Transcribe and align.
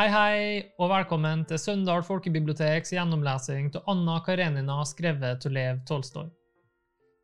Hei, 0.00 0.06
hei, 0.08 0.44
og 0.80 0.88
velkommen 0.88 1.42
til 1.44 1.58
Søndal 1.60 2.00
folkebiblioteks 2.06 2.94
gjennomlesing 2.94 3.66
av 3.76 3.90
Anna 3.92 4.14
Karenina 4.24 4.78
skrevet 4.88 5.44
av 5.44 5.52
Lev 5.52 5.82
Tolstoy. 5.90 6.30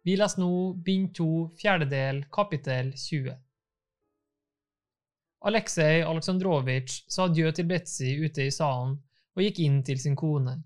Vi 0.05 0.18
leser 0.21 0.43
nå 0.43 0.50
bind 0.85 1.14
2, 1.17 1.29
fjerde 1.57 1.89
del, 1.89 2.21
kapittel 2.29 2.93
20. 2.93 3.32
Aleksej 5.49 6.04
Aleksandrovitsj 6.04 6.99
sa 7.17 7.31
adjø 7.31 7.57
til 7.57 7.71
Betzy 7.73 8.12
ute 8.27 8.45
i 8.45 8.53
salen 8.53 8.99
og 9.32 9.46
gikk 9.46 9.64
inn 9.64 9.81
til 9.81 10.04
sin 10.04 10.21
kone. 10.27 10.58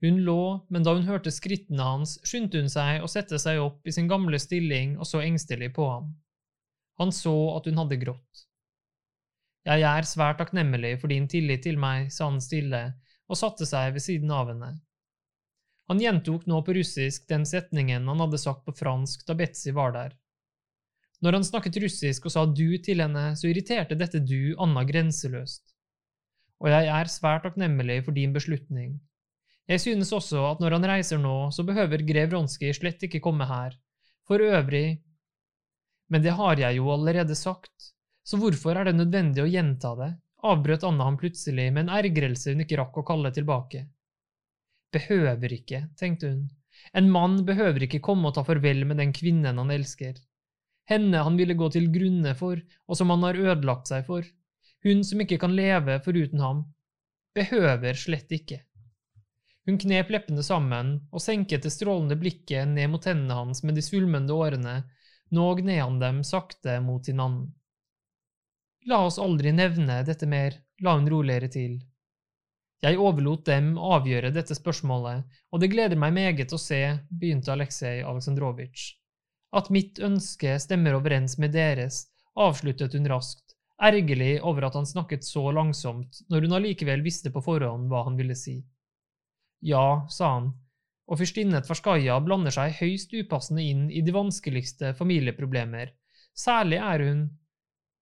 Hun 0.00 0.24
lå, 0.24 0.42
men 0.72 0.88
da 0.88 0.96
hun 0.96 1.04
hørte 1.04 1.36
skrittene 1.36 1.84
hans, 1.84 2.16
skyndte 2.24 2.64
hun 2.64 2.72
seg 2.72 3.04
å 3.04 3.12
sette 3.12 3.36
seg 3.44 3.60
opp 3.60 3.84
i 3.84 3.92
sin 3.92 4.08
gamle 4.08 4.40
stilling 4.40 4.96
og 4.96 5.04
så 5.12 5.20
engstelig 5.20 5.74
på 5.76 5.84
ham. 5.98 6.14
Han 6.96 7.12
så 7.12 7.36
at 7.58 7.68
hun 7.68 7.84
hadde 7.84 8.06
grått. 8.08 8.46
Jeg 9.68 9.84
er 9.84 10.08
svært 10.08 10.38
takknemlig 10.40 10.94
for 11.00 11.12
din 11.12 11.26
tillit 11.28 11.66
til 11.66 11.76
meg, 11.80 12.08
sa 12.12 12.30
han 12.30 12.40
stille 12.40 12.80
og 13.30 13.38
satte 13.38 13.66
seg 13.68 13.92
ved 13.94 14.02
siden 14.02 14.30
av 14.32 14.48
henne. 14.50 14.70
Han 15.90 16.00
gjentok 16.00 16.46
nå 16.46 16.60
på 16.62 16.74
russisk 16.76 17.26
den 17.28 17.44
setningen 17.48 18.08
han 18.08 18.22
hadde 18.22 18.38
sagt 18.40 18.64
på 18.66 18.74
fransk 18.78 19.26
da 19.26 19.36
Betzy 19.36 19.74
var 19.76 19.92
der. 19.96 20.14
Når 21.20 21.36
han 21.36 21.44
snakket 21.44 21.76
russisk 21.82 22.28
og 22.28 22.32
sa 22.32 22.46
du 22.46 22.78
til 22.80 23.02
henne, 23.02 23.34
så 23.36 23.50
irriterte 23.50 23.98
dette 23.98 24.22
du 24.24 24.54
Anna 24.62 24.86
grenseløst. 24.88 25.74
Og 26.60 26.70
jeg 26.72 26.88
er 26.92 27.12
svært 27.12 27.44
takknemlig 27.44 28.00
for 28.06 28.16
din 28.16 28.32
beslutning. 28.32 28.96
Jeg 29.70 29.82
synes 29.84 30.12
også 30.16 30.40
at 30.48 30.62
når 30.62 30.78
han 30.78 30.88
reiser 30.88 31.20
nå, 31.20 31.50
så 31.54 31.64
behøver 31.66 32.06
grev 32.06 32.32
Ronskij 32.32 32.72
slett 32.78 33.04
ikke 33.06 33.22
komme 33.22 33.46
her. 33.50 33.76
For 34.26 34.40
øvrig… 34.40 35.02
Men 36.10 36.24
det 36.24 36.32
har 36.34 36.58
jeg 36.58 36.78
jo 36.80 36.88
allerede 36.90 37.36
sagt, 37.38 37.92
så 38.30 38.38
hvorfor 38.38 38.78
er 38.78 38.86
det 38.86 38.94
nødvendig 38.94 39.42
å 39.42 39.50
gjenta 39.50 39.90
det, 39.98 40.10
avbrøt 40.46 40.84
Anna 40.86 41.08
ham 41.08 41.16
plutselig 41.18 41.66
med 41.74 41.88
en 41.88 41.96
ergrelse 41.98 42.54
hun 42.54 42.62
ikke 42.62 42.78
rakk 42.78 43.00
å 43.02 43.06
kalle 43.08 43.32
tilbake. 43.34 43.88
Behøver 44.94 45.54
ikke, 45.56 45.80
tenkte 45.98 46.30
hun, 46.30 46.44
en 46.94 47.10
mann 47.10 47.40
behøver 47.46 47.88
ikke 47.88 48.02
komme 48.06 48.30
og 48.30 48.36
ta 48.36 48.44
farvel 48.46 48.84
med 48.86 49.02
den 49.02 49.10
kvinnen 49.16 49.58
han 49.58 49.74
elsker. 49.74 50.14
Henne 50.90 51.24
han 51.26 51.36
ville 51.38 51.58
gå 51.58 51.68
til 51.74 51.90
grunne 51.90 52.36
for, 52.38 52.62
og 52.86 52.98
som 52.98 53.10
han 53.10 53.26
har 53.26 53.38
ødelagt 53.38 53.90
seg 53.90 54.06
for. 54.06 54.26
Hun 54.86 55.02
som 55.06 55.20
ikke 55.22 55.38
kan 55.42 55.54
leve 55.54 55.98
foruten 56.04 56.42
ham. 56.42 56.64
Behøver 57.34 57.98
slett 57.98 58.30
ikke. 58.34 58.62
Hun 59.66 59.78
knep 59.78 60.10
leppene 60.10 60.42
sammen 60.42 60.96
og 61.10 61.22
senket 61.22 61.66
det 61.66 61.74
strålende 61.74 62.16
blikket 62.18 62.70
ned 62.70 62.90
mot 62.90 63.02
tennene 63.04 63.36
hans 63.42 63.62
med 63.66 63.76
de 63.78 63.84
svulmende 63.84 64.34
årene, 64.34 64.80
nå 65.30 65.46
gned 65.60 65.82
han 65.82 65.98
dem 66.02 66.22
sakte 66.26 66.78
mot 66.82 67.06
hinanden. 67.06 67.52
La 68.88 69.02
oss 69.04 69.18
aldri 69.20 69.52
nevne 69.52 70.00
dette 70.08 70.26
mer, 70.26 70.54
la 70.80 70.94
hun 70.96 71.08
roligere 71.10 71.50
til. 71.52 71.74
Jeg 72.80 72.96
overlot 72.96 73.44
dem 73.44 73.74
avgjøre 73.76 74.30
dette 74.32 74.56
spørsmålet, 74.56 75.26
og 75.52 75.60
det 75.60 75.68
gleder 75.68 76.00
meg 76.00 76.14
meget 76.16 76.54
å 76.56 76.58
se, 76.60 76.80
begynte 77.10 77.52
Aleksej 77.52 78.00
Aleksandrovitsj. 78.08 78.86
At 79.52 79.68
mitt 79.74 80.00
ønske 80.00 80.54
stemmer 80.62 80.96
overens 80.96 81.36
med 81.42 81.52
deres, 81.52 82.06
avsluttet 82.40 82.96
hun 82.96 83.08
raskt, 83.10 83.56
ergerlig 83.80 84.38
over 84.46 84.68
at 84.68 84.78
han 84.78 84.88
snakket 84.88 85.26
så 85.28 85.42
langsomt 85.52 86.22
når 86.32 86.46
hun 86.46 86.56
allikevel 86.60 87.04
visste 87.04 87.32
på 87.34 87.42
forhånd 87.44 87.90
hva 87.90 88.06
han 88.06 88.16
ville 88.16 88.36
si. 88.38 88.60
Ja, 89.60 90.06
sa 90.08 90.32
han, 90.38 90.52
og 91.10 91.20
fyrstinne 91.20 91.60
Tverskaja 91.66 92.16
blander 92.24 92.54
seg 92.54 92.78
høyst 92.78 93.12
upassende 93.12 93.64
inn 93.66 93.88
i 93.90 94.00
de 94.06 94.14
vanskeligste 94.14 94.94
familieproblemer, 94.96 95.92
særlig 96.32 96.80
er 96.80 97.04
hun, 97.08 97.24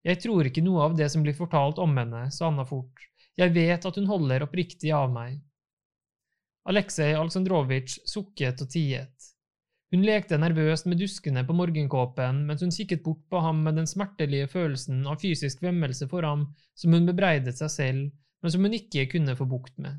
jeg 0.09 0.23
tror 0.25 0.49
ikke 0.49 0.65
noe 0.65 0.87
av 0.89 0.97
det 0.97 1.11
som 1.13 1.25
blir 1.25 1.37
fortalt 1.37 1.79
om 1.83 1.97
henne, 2.01 2.29
sa 2.33 2.49
Anna 2.49 2.65
fort, 2.69 3.05
jeg 3.39 3.53
vet 3.55 3.85
at 3.87 3.99
hun 3.99 4.09
holder 4.09 4.47
oppriktig 4.47 4.91
av 4.97 5.11
meg. 5.13 5.39
Aleksej 6.69 7.15
Aleksandrovitsj 7.17 8.01
sukket 8.09 8.63
og 8.65 8.71
tiet. 8.73 9.29
Hun 9.89 10.03
lekte 10.05 10.37
nervøst 10.37 10.85
med 10.91 11.01
duskene 11.01 11.45
på 11.49 11.55
morgenkåpen 11.57 12.43
mens 12.49 12.65
hun 12.65 12.75
kikket 12.75 13.01
bort 13.07 13.23
på 13.33 13.41
ham 13.41 13.63
med 13.65 13.79
den 13.81 13.89
smertelige 13.89 14.51
følelsen 14.53 15.07
av 15.09 15.23
fysisk 15.23 15.63
vemmelse 15.65 16.11
for 16.11 16.27
ham 16.29 16.45
som 16.77 16.93
hun 16.93 17.09
bebreidet 17.09 17.57
seg 17.57 17.73
selv, 17.73 18.03
men 18.43 18.53
som 18.53 18.67
hun 18.67 18.77
ikke 18.77 19.07
kunne 19.15 19.37
få 19.39 19.47
bukt 19.49 19.79
med. 19.81 19.97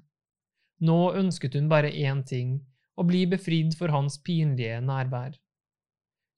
Nå 0.85 0.99
ønsket 1.17 1.57
hun 1.57 1.71
bare 1.71 1.89
én 1.89 2.21
ting, 2.27 2.59
å 2.99 3.05
bli 3.07 3.25
befridd 3.31 3.73
for 3.79 3.91
hans 3.95 4.19
pinlige 4.21 4.77
nærvær. 4.83 5.33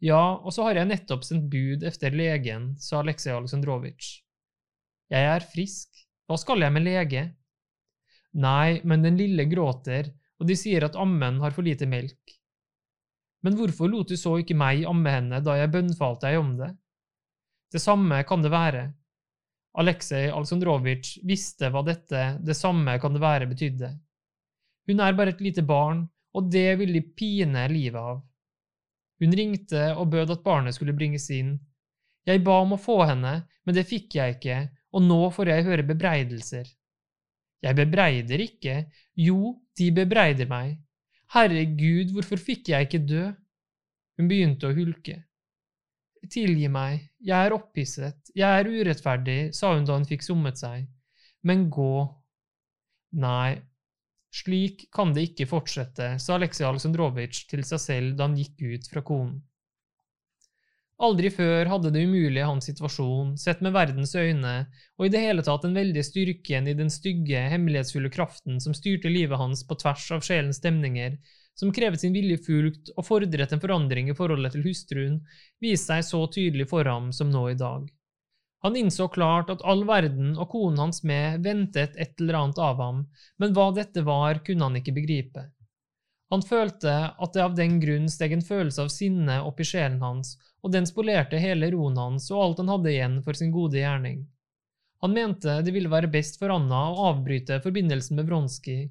Ja, 0.01 0.41
og 0.41 0.49
så 0.55 0.65
har 0.65 0.79
jeg 0.79 0.89
nettopp 0.89 1.25
sendt 1.27 1.45
bud 1.51 1.83
efter 1.85 2.15
legen, 2.17 2.71
sa 2.81 3.03
Aleksej 3.03 3.35
Aleksandrovitsj. 3.35 4.15
Jeg 5.13 5.27
er 5.29 5.45
frisk, 5.45 6.05
hva 6.25 6.39
skal 6.41 6.63
jeg 6.63 6.73
med 6.73 6.87
lege? 6.87 7.23
Nei, 8.41 8.79
men 8.87 9.03
den 9.05 9.19
lille 9.19 9.45
gråter, 9.51 10.09
og 10.41 10.47
de 10.49 10.55
sier 10.57 10.87
at 10.87 10.97
ammen 10.97 11.37
har 11.43 11.53
for 11.53 11.67
lite 11.67 11.85
melk. 11.89 12.33
Men 13.45 13.57
hvorfor 13.57 13.91
lot 13.91 14.09
du 14.09 14.17
så 14.17 14.37
ikke 14.41 14.57
meg 14.57 14.87
amme 14.89 15.13
henne 15.13 15.41
da 15.45 15.57
jeg 15.59 15.73
bønnfalte 15.73 16.29
deg 16.29 16.39
om 16.39 16.55
det? 16.57 16.71
Det 17.71 17.81
samme 17.81 18.23
kan 18.27 18.41
det 18.41 18.51
være. 18.53 18.87
Aleksej 19.81 20.31
Aleksandrovitsj 20.33 21.21
visste 21.29 21.69
hva 21.71 21.85
dette 21.85 22.23
det 22.41 22.57
samme 22.57 22.97
kan 23.01 23.13
det 23.13 23.21
være 23.23 23.47
betydde. 23.51 23.93
Hun 24.89 24.99
er 24.99 25.15
bare 25.15 25.35
et 25.35 25.45
lite 25.45 25.63
barn, 25.63 26.03
og 26.33 26.49
det 26.51 26.79
vil 26.81 26.93
de 26.95 27.05
pine 27.05 27.67
livet 27.69 28.01
av. 28.01 28.21
Hun 29.21 29.35
ringte 29.37 29.91
og 29.93 30.09
bød 30.11 30.33
at 30.33 30.43
barnet 30.45 30.75
skulle 30.75 30.95
bringes 30.97 31.29
inn. 31.33 31.55
Jeg 32.25 32.43
ba 32.45 32.59
om 32.63 32.75
å 32.75 32.81
få 32.81 33.01
henne, 33.05 33.41
men 33.65 33.77
det 33.77 33.87
fikk 33.89 34.17
jeg 34.17 34.37
ikke, 34.37 34.59
og 34.93 35.05
nå 35.05 35.19
får 35.33 35.51
jeg 35.53 35.67
høre 35.67 35.87
bebreidelser. 35.87 36.69
Jeg 37.61 37.77
bebreider 37.77 38.41
ikke, 38.41 38.75
jo, 39.21 39.57
de 39.77 39.91
bebreider 39.93 40.49
meg. 40.49 40.79
Herregud, 41.31 42.11
hvorfor 42.15 42.41
fikk 42.41 42.73
jeg 42.73 42.87
ikke 42.87 43.03
dø? 43.05 43.27
Hun 44.17 44.29
begynte 44.29 44.69
å 44.69 44.75
hulke. 44.75 45.19
Tilgi 46.29 46.67
meg, 46.69 47.07
jeg 47.21 47.47
er 47.47 47.53
opphisset, 47.55 48.33
jeg 48.37 48.45
er 48.45 48.69
urettferdig, 48.69 49.39
sa 49.57 49.71
hun 49.73 49.85
da 49.87 49.97
hun 49.97 50.05
fikk 50.09 50.25
summet 50.25 50.59
seg. 50.61 50.85
Men 51.45 51.69
gå. 51.73 52.05
Nei, 53.21 53.57
slik 54.31 54.87
kan 54.95 55.13
det 55.15 55.27
ikke 55.29 55.49
fortsette, 55.49 56.15
sa 56.23 56.35
Aleksej 56.37 56.67
Aleksandrovitsj 56.67 57.47
til 57.51 57.63
seg 57.67 57.81
selv 57.83 58.17
da 58.17 58.29
han 58.29 58.37
gikk 58.39 58.61
ut 58.63 58.91
fra 58.91 59.03
konen. 59.05 59.39
Aldri 61.01 61.31
før 61.33 61.65
hadde 61.65 61.89
det 61.95 62.03
umulige 62.05 62.45
hans 62.45 62.67
situasjon, 62.69 63.33
sett 63.41 63.63
med 63.65 63.73
verdens 63.73 64.13
øyne, 64.13 64.67
og 64.99 65.07
i 65.07 65.09
det 65.09 65.23
hele 65.23 65.41
tatt 65.41 65.63
den 65.65 65.73
veldige 65.73 66.05
styrken 66.05 66.69
i 66.69 66.75
den 66.77 66.93
stygge, 66.93 67.41
hemmelighetsfulle 67.49 68.11
kraften 68.13 68.61
som 68.61 68.75
styrte 68.77 69.09
livet 69.09 69.41
hans 69.41 69.63
på 69.65 69.79
tvers 69.81 70.05
av 70.13 70.21
sjelens 70.27 70.61
stemninger, 70.61 71.17
som 71.57 71.73
krevet 71.73 72.03
sin 72.03 72.13
vilje 72.13 72.37
fulgt 72.45 72.93
og 72.93 73.07
fordret 73.07 73.55
en 73.55 73.63
forandring 73.63 74.11
i 74.11 74.17
forholdet 74.17 74.53
til 74.53 74.67
hustruen, 74.67 75.17
viste 75.61 75.89
seg 75.89 76.05
så 76.05 76.21
tydelig 76.37 76.69
for 76.69 76.85
ham 76.85 77.09
som 77.15 77.33
nå 77.33 77.47
i 77.49 77.57
dag. 77.57 77.89
Han 78.61 78.75
innså 78.75 79.07
klart 79.07 79.49
at 79.49 79.63
all 79.65 79.81
verden 79.89 80.35
og 80.37 80.51
konen 80.51 80.77
hans 80.83 81.01
med 81.07 81.41
ventet 81.41 81.95
et 81.97 82.19
eller 82.21 82.37
annet 82.39 82.59
av 82.61 82.77
ham, 82.77 82.99
men 83.41 83.55
hva 83.57 83.71
dette 83.73 84.03
var, 84.05 84.43
kunne 84.45 84.67
han 84.67 84.77
ikke 84.77 84.93
begripe. 84.93 85.47
Han 86.29 86.43
følte 86.45 86.91
at 87.09 87.33
det 87.33 87.41
av 87.43 87.55
den 87.57 87.79
grunn 87.81 88.05
steg 88.09 88.35
en 88.35 88.45
følelse 88.45 88.85
av 88.85 88.91
sinne 88.93 89.39
opp 89.43 89.59
i 89.59 89.65
sjelen 89.67 89.97
hans, 90.05 90.35
og 90.61 90.71
den 90.75 90.85
spolerte 90.85 91.41
hele 91.41 91.71
roen 91.73 91.97
hans 91.97 92.29
og 92.31 92.43
alt 92.43 92.61
han 92.61 92.69
hadde 92.71 92.91
igjen 92.93 93.17
for 93.25 93.37
sin 93.37 93.51
gode 93.51 93.81
gjerning. 93.81 94.21
Han 95.01 95.15
mente 95.17 95.57
det 95.65 95.73
ville 95.73 95.89
være 95.89 96.11
best 96.13 96.37
for 96.37 96.53
Anna 96.53 96.83
å 96.91 97.07
avbryte 97.09 97.57
forbindelsen 97.63 98.19
med 98.19 98.29
Bronski, 98.29 98.83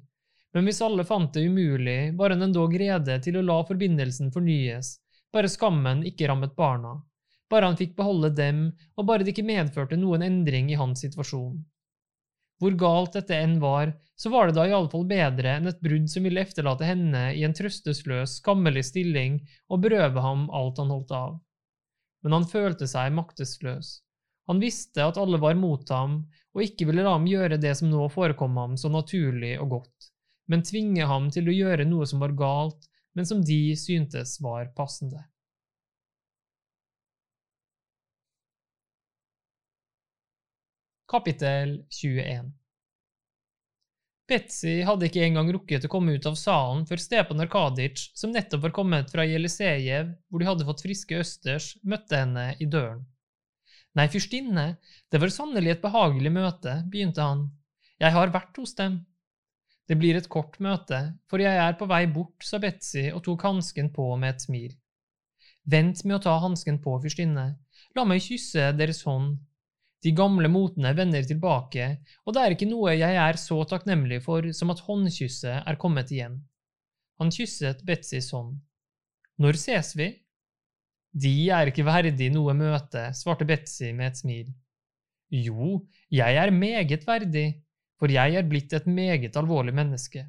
men 0.51 0.67
hvis 0.67 0.83
alle 0.83 1.07
fant 1.07 1.31
det 1.31 1.45
umulig, 1.47 2.11
var 2.19 2.35
han 2.35 2.43
endog 2.43 2.75
rede 2.75 3.15
til 3.23 3.39
å 3.39 3.45
la 3.47 3.61
forbindelsen 3.63 4.33
fornyes, 4.35 4.97
bare 5.31 5.49
skammen 5.49 6.03
ikke 6.11 6.27
rammet 6.27 6.57
barna 6.59 6.97
bare 7.51 7.67
han 7.67 7.77
fikk 7.79 7.97
beholde 7.99 8.31
dem, 8.35 8.63
og 8.95 9.07
bare 9.09 9.25
det 9.25 9.35
ikke 9.35 9.47
medførte 9.47 9.99
noen 9.99 10.23
endring 10.25 10.71
i 10.71 10.79
hans 10.79 11.03
situasjon. 11.03 11.59
Hvor 12.61 12.75
galt 12.77 13.15
dette 13.17 13.37
enn 13.41 13.55
var, 13.61 13.95
så 14.15 14.29
var 14.29 14.47
det 14.47 14.55
da 14.59 14.67
iallfall 14.69 15.07
bedre 15.09 15.55
enn 15.57 15.69
et 15.71 15.79
brudd 15.81 16.05
som 16.11 16.27
ville 16.27 16.43
efterlate 16.45 16.85
henne 16.85 17.23
i 17.33 17.41
en 17.47 17.55
trøstesløs, 17.57 18.37
skammelig 18.37 18.85
stilling 18.91 19.39
og 19.71 19.81
berøve 19.81 20.21
ham 20.21 20.45
alt 20.53 20.77
han 20.77 20.93
holdt 20.93 21.13
av. 21.17 21.39
Men 22.21 22.37
han 22.37 22.45
følte 22.45 22.85
seg 22.89 23.15
maktesløs. 23.17 23.95
Han 24.51 24.61
visste 24.61 25.07
at 25.07 25.17
alle 25.17 25.39
var 25.41 25.57
mot 25.57 25.89
ham, 25.89 26.19
og 26.53 26.63
ikke 26.65 26.85
ville 26.89 27.05
la 27.05 27.15
ham 27.15 27.25
gjøre 27.29 27.57
det 27.61 27.73
som 27.79 27.89
nå 27.89 28.05
forekom 28.13 28.57
ham 28.61 28.77
så 28.77 28.91
naturlig 28.93 29.55
og 29.63 29.77
godt, 29.77 30.11
men 30.51 30.65
tvinge 30.67 31.07
ham 31.07 31.29
til 31.33 31.49
å 31.49 31.55
gjøre 31.55 31.89
noe 31.89 32.05
som 32.09 32.21
var 32.21 32.35
galt, 32.37 32.85
men 33.17 33.25
som 33.25 33.41
de 33.45 33.73
syntes 33.79 34.37
var 34.43 34.69
passende. 34.77 35.23
Kapittel 41.11 41.73
21 41.89 42.53
Betzy 44.31 44.77
hadde 44.87 45.09
ikke 45.09 45.25
engang 45.25 45.49
rukket 45.51 45.83
å 45.83 45.89
komme 45.91 46.13
ut 46.15 46.27
av 46.29 46.37
salen 46.39 46.85
før 46.87 47.01
Stepan 47.03 47.43
Arkadic, 47.43 48.05
som 48.15 48.31
nettopp 48.31 48.61
var 48.63 48.73
kommet 48.77 49.11
fra 49.11 49.25
Jelisejev, 49.27 50.13
hvor 50.31 50.39
de 50.39 50.47
hadde 50.47 50.67
fått 50.69 50.85
friske 50.85 51.19
østers, 51.19 51.73
møtte 51.83 52.15
henne 52.15 52.45
i 52.63 52.69
døren. 52.77 53.03
Nei, 53.99 54.07
fyrstinne, 54.13 54.65
det 55.11 55.19
var 55.19 55.35
sannelig 55.35 55.73
et 55.73 55.83
behagelig 55.83 56.31
møte, 56.31 56.77
begynte 56.87 57.27
han. 57.27 57.43
Jeg 57.99 58.15
har 58.15 58.31
vært 58.31 58.63
hos 58.63 58.77
dem. 58.79 59.01
Det 59.91 59.99
blir 59.99 60.15
et 60.15 60.31
kort 60.31 60.55
møte, 60.63 61.03
for 61.27 61.43
jeg 61.43 61.59
er 61.59 61.75
på 61.75 61.91
vei 61.91 62.05
bort, 62.07 62.39
sa 62.47 62.63
Betzy 62.63 63.09
og 63.11 63.25
tok 63.27 63.43
hansken 63.49 63.91
på 63.91 64.07
med 64.15 64.37
et 64.37 64.47
smil. 64.47 64.71
Vent 65.67 66.07
med 66.07 66.21
å 66.21 66.23
ta 66.29 66.39
hansken 66.39 66.79
på, 66.79 66.95
fyrstinne, 67.03 67.49
la 67.99 68.07
meg 68.07 68.23
kysse 68.23 68.71
deres 68.79 69.03
hånd. 69.03 69.41
De 70.01 70.13
gamle 70.17 70.49
motene 70.49 70.95
vender 70.97 71.25
tilbake, 71.27 71.87
og 72.25 72.33
det 72.33 72.41
er 72.41 72.55
ikke 72.55 72.69
noe 72.69 72.95
jeg 72.95 73.17
er 73.21 73.37
så 73.37 73.59
takknemlig 73.69 74.21
for 74.25 74.47
som 74.57 74.73
at 74.73 74.81
håndkysset 74.87 75.61
er 75.61 75.77
kommet 75.81 76.09
igjen. 76.13 76.39
Han 77.21 77.29
kysset 77.29 77.83
Betzys 77.85 78.31
hånd. 78.33 78.55
Når 79.41 79.59
ses 79.61 79.93
vi? 79.97 80.09
De 81.11 81.33
er 81.53 81.69
ikke 81.69 81.85
verdig 81.85 82.31
noe 82.33 82.55
møte, 82.57 83.09
svarte 83.17 83.45
Betzy 83.45 83.91
med 83.93 84.09
et 84.09 84.21
smil. 84.21 84.51
Jo, 85.31 85.81
jeg 86.11 86.37
er 86.39 86.51
meget 86.55 87.05
verdig, 87.07 87.47
for 87.99 88.11
jeg 88.11 88.35
er 88.39 88.47
blitt 88.47 88.73
et 88.73 88.87
meget 88.87 89.37
alvorlig 89.37 89.75
menneske. 89.75 90.25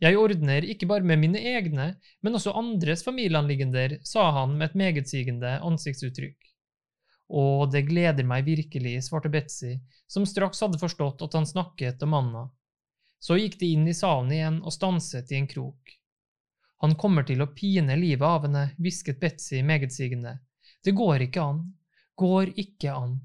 Jeg 0.00 0.16
ordner 0.16 0.64
ikke 0.64 0.88
bare 0.88 1.04
med 1.04 1.20
mine 1.20 1.40
egne, 1.40 1.86
men 2.22 2.36
også 2.36 2.54
andres 2.56 3.04
familieanliggender, 3.04 3.98
sa 4.04 4.30
han 4.38 4.56
med 4.56 4.70
et 4.70 4.78
megetsigende 4.82 5.58
ansiktsuttrykk. 5.66 6.49
Å, 7.30 7.66
det 7.70 7.84
gleder 7.86 8.26
meg 8.26 8.44
virkelig, 8.44 8.96
svarte 9.06 9.30
Betzy, 9.30 9.76
som 10.10 10.26
straks 10.26 10.60
hadde 10.64 10.80
forstått 10.82 11.22
at 11.22 11.36
han 11.38 11.46
snakket 11.46 12.02
om 12.02 12.16
Anna. 12.18 12.44
Så 13.22 13.36
gikk 13.38 13.58
de 13.60 13.68
inn 13.76 13.86
i 13.86 13.94
salen 13.94 14.32
igjen 14.34 14.56
og 14.64 14.74
stanset 14.74 15.30
i 15.30 15.38
en 15.38 15.46
krok. 15.46 15.94
Han 16.82 16.96
kommer 16.98 17.26
til 17.28 17.44
å 17.44 17.52
pine 17.54 17.94
livet 18.00 18.26
av 18.26 18.48
henne, 18.48 18.64
hvisket 18.80 19.20
Betzy 19.20 19.60
megetsigende. 19.62 20.38
Det 20.82 20.96
går 20.96 21.26
ikke 21.28 21.44
an, 21.44 21.60
går 22.18 22.54
ikke 22.58 22.94
an. 22.96 23.18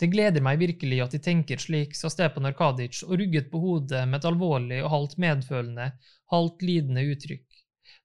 Det 0.00 0.08
gleder 0.12 0.44
meg 0.44 0.60
virkelig 0.60 1.02
at 1.02 1.12
de 1.16 1.20
tenker 1.24 1.60
slik, 1.60 1.96
sa 1.96 2.08
Stepan 2.12 2.48
Arkadic 2.48 3.02
og 3.04 3.16
rugget 3.20 3.50
på 3.52 3.60
hodet 3.60 4.06
med 4.08 4.20
et 4.20 4.28
alvorlig 4.30 4.82
og 4.84 4.92
halvt 4.92 5.16
medfølende, 5.24 5.90
halvt 6.32 6.64
lidende 6.68 7.04
uttrykk. 7.12 7.46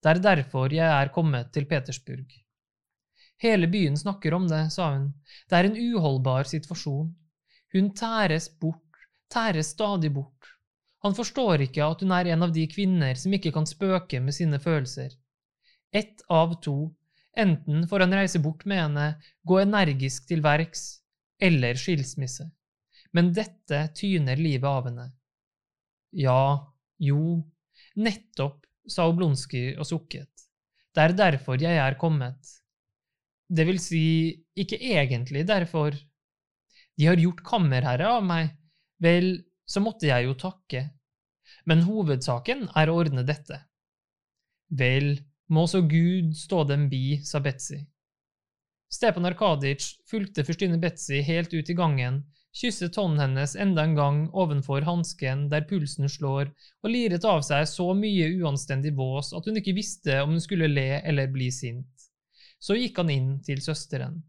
Det 0.02 0.12
er 0.12 0.24
derfor 0.24 0.74
jeg 0.74 0.88
er 0.88 1.16
kommet 1.16 1.52
til 1.56 1.68
Petersburg. 1.70 2.26
Hele 3.42 3.68
byen 3.68 3.98
snakker 3.98 4.34
om 4.38 4.48
det, 4.48 4.70
sa 4.72 4.92
hun. 4.94 5.10
Det 5.50 5.58
er 5.58 5.70
en 5.70 5.78
uholdbar 5.78 6.46
situasjon. 6.50 7.10
Hun 7.74 7.90
tæres 7.98 8.50
bort, 8.62 9.06
tæres 9.34 9.74
stadig 9.74 10.12
bort. 10.14 10.52
Han 11.02 11.16
forstår 11.18 11.64
ikke 11.66 11.82
at 11.82 12.04
hun 12.04 12.14
er 12.14 12.30
en 12.30 12.46
av 12.46 12.54
de 12.54 12.68
kvinner 12.70 13.18
som 13.18 13.34
ikke 13.34 13.54
kan 13.56 13.66
spøke 13.66 14.22
med 14.22 14.38
sine 14.38 14.60
følelser. 14.62 15.16
Ett 15.92 16.22
av 16.30 16.60
to. 16.62 16.92
Enten 17.34 17.88
får 17.88 18.06
han 18.06 18.14
reise 18.14 18.42
bort 18.44 18.66
med 18.68 18.84
henne, 18.84 19.08
gå 19.48 19.58
energisk 19.64 20.28
til 20.30 20.44
verks, 20.44 21.02
eller 21.42 21.80
skilsmisse, 21.80 22.46
men 23.16 23.32
dette 23.34 23.80
tyner 23.98 24.38
livet 24.38 24.68
av 24.68 24.90
henne. 24.90 25.08
Ja, 26.12 26.68
jo, 27.00 27.40
nettopp, 27.96 28.68
sa 28.86 29.08
Oblonskij 29.08 29.78
og 29.80 29.88
sukket. 29.88 30.48
Det 30.92 31.06
er 31.08 31.16
derfor 31.16 31.62
jeg 31.62 31.80
er 31.80 31.96
kommet. 31.98 32.61
Det 33.52 33.66
vil 33.68 33.80
si, 33.84 34.06
ikke 34.56 34.80
egentlig 34.80 35.44
derfor. 35.48 35.96
De 36.96 37.08
har 37.10 37.20
gjort 37.20 37.44
kammerherre 37.44 38.08
av 38.08 38.24
meg, 38.24 38.54
vel, 39.04 39.34
så 39.68 39.84
måtte 39.84 40.08
jeg 40.08 40.28
jo 40.28 40.38
takke. 40.40 40.86
Men 41.68 41.84
hovedsaken 41.84 42.70
er 42.80 42.90
å 42.90 42.96
ordne 43.02 43.26
dette. 43.28 43.60
Vel, 44.72 45.18
må 45.52 45.66
så 45.68 45.82
Gud 45.84 46.32
stå 46.38 46.64
dem 46.70 46.88
bi, 46.92 47.20
sa 47.28 47.42
Betzy. 47.44 47.82
Stepan 48.92 49.28
Arkadic 49.28 49.84
fulgte 50.08 50.46
fyrstinne 50.48 50.80
Betzy 50.80 51.20
helt 51.28 51.52
ut 51.52 51.70
i 51.72 51.76
gangen, 51.76 52.22
kysset 52.56 52.96
hånden 53.00 53.20
hennes 53.24 53.56
enda 53.56 53.84
en 53.88 53.96
gang 53.96 54.22
ovenfor 54.36 54.84
hansken 54.88 55.46
der 55.52 55.68
pulsen 55.68 56.08
slår, 56.12 56.52
og 56.84 56.92
liret 56.92 57.28
av 57.28 57.44
seg 57.48 57.68
så 57.72 57.88
mye 57.96 58.28
uanstendig 58.40 58.96
vås 58.96 59.32
at 59.36 59.48
hun 59.48 59.60
ikke 59.60 59.76
visste 59.76 60.20
om 60.24 60.36
hun 60.36 60.44
skulle 60.44 60.72
le 60.72 60.90
eller 61.00 61.32
bli 61.32 61.52
sint. 61.56 62.01
Så 62.62 62.78
gikk 62.78 63.02
han 63.02 63.10
inn 63.10 63.34
til 63.46 63.62
søsteren. 63.64 64.22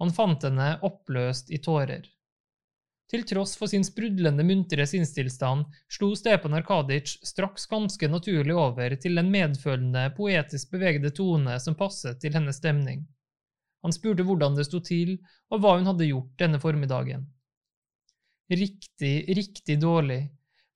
Han 0.00 0.10
fant 0.16 0.42
henne 0.48 0.74
oppløst 0.82 1.52
i 1.52 1.60
tårer. 1.62 2.08
Til 3.12 3.26
tross 3.28 3.58
for 3.60 3.68
sin 3.68 3.84
sprudlende 3.84 4.44
muntre 4.48 4.86
sinnstilstand 4.88 5.66
slo 5.92 6.14
Stepan 6.16 6.56
Arkadic 6.56 7.18
straks 7.28 7.68
ganske 7.68 8.08
naturlig 8.08 8.56
over 8.56 8.96
til 8.96 9.20
den 9.20 9.28
medfølende, 9.34 10.06
poetisk 10.16 10.72
bevegede 10.72 11.12
tone 11.12 11.58
som 11.60 11.76
passet 11.76 12.22
til 12.24 12.32
hennes 12.32 12.56
stemning. 12.56 13.04
Han 13.84 13.92
spurte 13.92 14.24
hvordan 14.24 14.56
det 14.56 14.64
sto 14.64 14.80
til, 14.80 15.18
og 15.52 15.60
hva 15.60 15.76
hun 15.76 15.90
hadde 15.90 16.08
gjort 16.08 16.32
denne 16.40 16.60
formiddagen. 16.62 17.26
Riktig, 18.48 19.14
riktig 19.36 19.76
dårlig, 19.82 20.22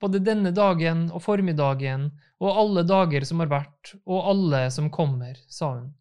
både 0.00 0.20
denne 0.20 0.52
dagen 0.52 1.06
og 1.08 1.23
formiddagen 1.25 2.11
og 2.43 2.50
alle 2.52 2.84
dager 2.84 3.25
som 3.25 3.40
har 3.40 3.49
vært, 3.49 3.94
og 4.05 4.28
alle 4.34 4.67
som 4.75 4.93
kommer, 4.93 5.38
sa 5.49 5.73
hun. 5.78 5.94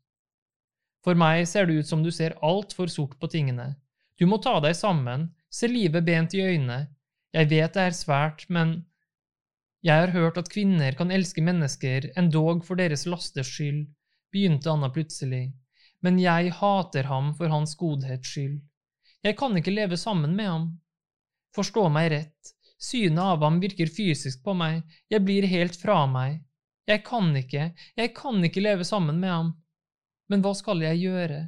For 1.06 1.18
meg 1.18 1.46
ser 1.48 1.70
det 1.70 1.80
ut 1.80 1.90
som 1.90 2.02
du 2.04 2.10
ser 2.12 2.38
altfor 2.42 2.90
sort 2.90 3.14
på 3.22 3.30
tingene. 3.30 3.76
Du 4.18 4.26
må 4.26 4.40
ta 4.42 4.58
deg 4.64 4.74
sammen, 4.76 5.30
se 5.54 5.70
livet 5.70 6.06
bent 6.08 6.34
i 6.34 6.42
øynene. 6.42 6.88
Jeg 7.36 7.52
vet 7.52 7.76
det 7.76 7.84
er 7.84 7.98
svært, 7.98 8.48
men 8.50 8.80
jeg 9.86 10.02
har 10.02 10.16
hørt 10.16 10.40
at 10.42 10.50
kvinner 10.50 10.98
kan 10.98 11.14
elske 11.14 11.44
mennesker 11.46 12.10
endog 12.18 12.66
for 12.66 12.80
deres 12.80 13.06
lasters 13.06 13.52
skyld, 13.54 13.86
begynte 14.34 14.72
Anna 14.72 14.90
plutselig 14.90 15.52
men 16.06 16.20
jeg 16.22 16.54
hater 16.60 17.08
ham 17.10 17.32
for 17.38 17.50
hans 17.50 17.74
godhets 17.80 18.30
skyld. 18.30 18.60
Jeg 19.26 19.38
kan 19.40 19.56
ikke 19.58 19.74
leve 19.74 19.98
sammen 19.98 20.36
med 20.38 20.50
ham. 20.52 20.66
Forstå 21.56 21.88
meg 21.90 22.12
rett, 22.14 22.52
synet 22.78 23.24
av 23.24 23.42
ham 23.46 23.58
virker 23.64 23.90
fysisk 23.90 24.44
på 24.46 24.54
meg, 24.58 24.84
jeg 25.10 25.26
blir 25.26 25.48
helt 25.50 25.78
fra 25.82 26.04
meg. 26.10 26.44
Jeg 26.86 27.02
kan 27.08 27.32
ikke, 27.34 27.72
jeg 27.98 28.14
kan 28.14 28.44
ikke 28.46 28.62
leve 28.62 28.86
sammen 28.86 29.18
med 29.24 29.34
ham. 29.34 29.54
Men 30.32 30.42
hva 30.42 30.54
skal 30.58 30.82
jeg 30.82 31.04
gjøre? 31.06 31.42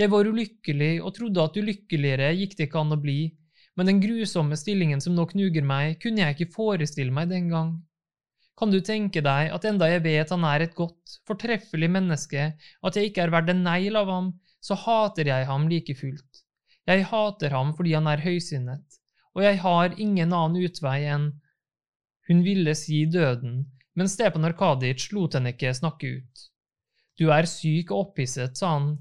Jeg 0.00 0.10
var 0.12 0.28
ulykkelig 0.28 0.92
og 1.04 1.14
trodde 1.16 1.44
at 1.44 1.56
ulykkeligere 1.58 2.32
gikk 2.38 2.56
det 2.58 2.68
ikke 2.68 2.82
an 2.82 2.94
å 2.96 3.00
bli, 3.00 3.20
men 3.76 3.88
den 3.88 4.00
grusomme 4.02 4.56
stillingen 4.58 5.00
som 5.04 5.14
nå 5.16 5.24
knuger 5.30 5.64
meg, 5.64 5.98
kunne 6.02 6.22
jeg 6.22 6.36
ikke 6.36 6.54
forestille 6.54 7.14
meg 7.14 7.30
den 7.32 7.48
gang. 7.52 7.74
Kan 8.58 8.72
du 8.72 8.78
tenke 8.84 9.22
deg 9.24 9.50
at 9.54 9.64
enda 9.68 9.88
jeg 9.88 10.04
vet 10.04 10.32
han 10.34 10.44
er 10.46 10.66
et 10.66 10.74
godt, 10.76 11.18
fortreffelig 11.28 11.88
menneske, 11.90 12.52
at 12.58 12.98
jeg 12.98 13.10
ikke 13.10 13.24
er 13.24 13.32
verdt 13.34 13.52
en 13.52 13.64
negl 13.64 13.98
av 14.00 14.12
ham, 14.12 14.32
så 14.62 14.76
hater 14.78 15.26
jeg 15.32 15.48
ham 15.48 15.66
like 15.70 15.96
fullt. 15.98 16.42
Jeg 16.86 17.06
hater 17.10 17.54
ham 17.56 17.72
fordi 17.78 17.94
han 17.96 18.08
er 18.10 18.22
høysinnet, 18.22 19.00
og 19.34 19.44
jeg 19.46 19.60
har 19.64 19.96
ingen 19.98 20.32
annen 20.32 20.62
utvei 20.68 21.00
enn… 21.10 21.30
Hun 22.28 22.44
ville 22.46 22.74
si 22.78 23.02
døden, 23.10 23.64
men 23.98 24.08
Stepan 24.08 24.46
Arkadic 24.46 25.08
lot 25.12 25.34
henne 25.34 25.56
ikke 25.56 25.72
snakke 25.74 26.12
ut. 26.20 26.44
Du 27.18 27.28
er 27.32 27.48
syk 27.48 27.92
og 27.92 28.08
opphisset, 28.08 28.56
sa 28.56 28.74
han. 28.76 28.94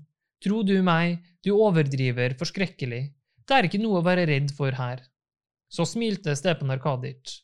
Tro 0.44 0.62
du 0.66 0.76
meg, 0.84 1.20
du 1.46 1.54
overdriver 1.54 2.36
forskrekkelig. 2.40 3.04
Det 3.48 3.58
er 3.58 3.68
ikke 3.68 3.82
noe 3.82 4.02
å 4.02 4.06
være 4.06 4.26
redd 4.30 4.52
for 4.56 4.74
her. 4.78 5.04
Så 5.72 5.86
smilte 5.88 6.36
Stepan 6.36 6.74
Arkadic. 6.74 7.42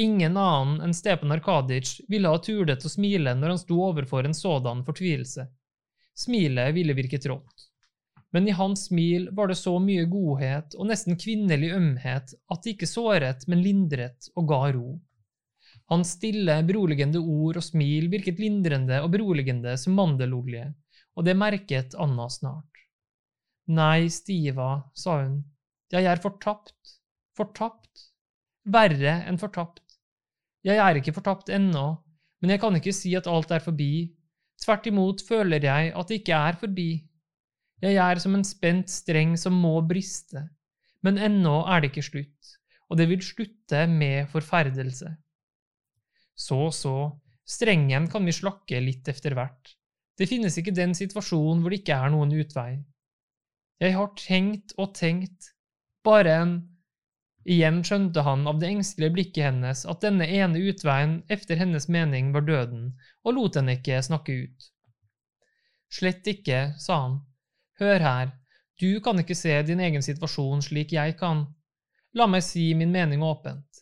Ingen 0.00 0.38
annen 0.40 0.80
enn 0.86 0.94
Stepan 0.96 1.34
Arkadic 1.34 1.98
ville 2.08 2.30
ha 2.30 2.38
turdet 2.40 2.84
å 2.86 2.92
smile 2.92 3.34
når 3.36 3.52
han 3.52 3.60
sto 3.60 3.76
overfor 3.90 4.24
en 4.24 4.36
sådan 4.36 4.80
fortvilelse. 4.86 5.44
Smilet 6.16 6.72
ville 6.76 6.96
virket 6.96 7.28
rått. 7.28 7.68
Men 8.32 8.48
i 8.48 8.54
hans 8.56 8.86
smil 8.88 9.28
var 9.36 9.50
det 9.50 9.58
så 9.60 9.74
mye 9.82 10.06
godhet 10.08 10.76
og 10.78 10.88
nesten 10.88 11.18
kvinnelig 11.20 11.74
ømhet 11.76 12.32
at 12.32 12.62
det 12.64 12.76
ikke 12.76 12.88
såret, 12.88 13.44
men 13.48 13.60
lindret 13.60 14.30
og 14.32 14.48
ga 14.48 14.62
ro. 14.72 14.94
Hans 15.92 16.14
stille, 16.16 16.54
beroligende 16.64 17.20
ord 17.20 17.58
og 17.60 17.64
smil 17.66 18.06
virket 18.12 18.38
lindrende 18.40 19.02
og 19.04 19.10
beroligende 19.12 19.74
som 19.76 19.92
mandelolje, 19.98 20.70
og 21.12 21.26
det 21.26 21.36
merket 21.36 21.96
Anna 22.00 22.30
snart. 22.32 22.68
Nei, 23.68 24.08
Stiva, 24.08 24.70
sa 24.96 25.18
hun, 25.20 25.42
jeg 25.92 26.08
er 26.08 26.20
fortapt, 26.24 26.96
fortapt, 27.36 28.06
verre 28.64 29.18
enn 29.28 29.36
fortapt. 29.40 29.98
Jeg 30.64 30.80
er 30.80 30.96
ikke 30.96 31.12
fortapt 31.12 31.52
ennå, 31.52 31.84
men 32.40 32.54
jeg 32.54 32.62
kan 32.62 32.78
ikke 32.78 32.94
si 32.96 33.12
at 33.18 33.28
alt 33.28 33.52
er 33.52 33.60
forbi. 33.60 34.08
Tvert 34.62 34.88
imot 34.88 35.20
føler 35.26 35.62
jeg 35.62 35.92
at 35.92 36.08
det 36.08 36.22
ikke 36.22 36.38
er 36.38 36.56
forbi. 36.58 36.90
Jeg 37.82 37.98
er 38.00 38.22
som 38.22 38.38
en 38.38 38.46
spent 38.46 38.88
streng 38.90 39.34
som 39.36 39.58
må 39.58 39.74
briste, 39.84 40.46
men 41.04 41.20
ennå 41.20 41.58
er 41.66 41.82
det 41.82 41.92
ikke 41.92 42.06
slutt, 42.08 42.54
og 42.88 42.96
det 42.98 43.10
vil 43.10 43.24
slutte 43.26 43.84
med 43.90 44.30
forferdelse. 44.32 45.10
Så, 46.42 46.58
så, 46.74 46.96
strengen 47.46 48.08
kan 48.10 48.26
vi 48.26 48.34
slakke 48.34 48.80
litt 48.82 49.08
efter 49.12 49.36
hvert. 49.38 49.76
Det 50.18 50.28
finnes 50.30 50.58
ikke 50.58 50.74
den 50.74 50.94
situasjonen 50.96 51.62
hvor 51.62 51.72
det 51.72 51.82
ikke 51.82 51.98
er 52.02 52.12
noen 52.12 52.34
utvei. 52.34 52.72
Jeg 53.82 53.96
har 53.96 54.12
tenkt 54.18 54.74
og 54.78 54.94
tenkt, 54.98 55.52
bare 56.06 56.36
en 56.42 56.54
Igjen 57.42 57.80
skjønte 57.82 58.22
han 58.22 58.44
av 58.46 58.60
det 58.62 58.68
engstelige 58.70 59.14
blikket 59.16 59.48
hennes 59.48 59.80
at 59.90 60.04
denne 60.04 60.28
ene 60.30 60.60
utveien 60.70 61.16
efter 61.26 61.58
hennes 61.58 61.88
mening 61.90 62.28
var 62.36 62.44
døden, 62.46 62.92
og 63.26 63.34
lot 63.34 63.58
henne 63.58 63.74
ikke 63.80 63.98
snakke 64.06 64.36
ut. 64.44 64.68
Slett 65.90 66.28
ikke, 66.30 66.60
sa 66.78 67.00
han. 67.00 67.16
Hør 67.82 68.06
her, 68.06 68.30
du 68.78 69.00
kan 69.02 69.18
ikke 69.18 69.34
se 69.34 69.58
din 69.66 69.82
egen 69.82 70.06
situasjon 70.06 70.62
slik 70.62 70.94
jeg 70.94 71.16
kan. 71.18 71.48
La 72.14 72.28
meg 72.30 72.46
si 72.46 72.68
min 72.78 72.94
mening 72.94 73.26
åpent. 73.26 73.81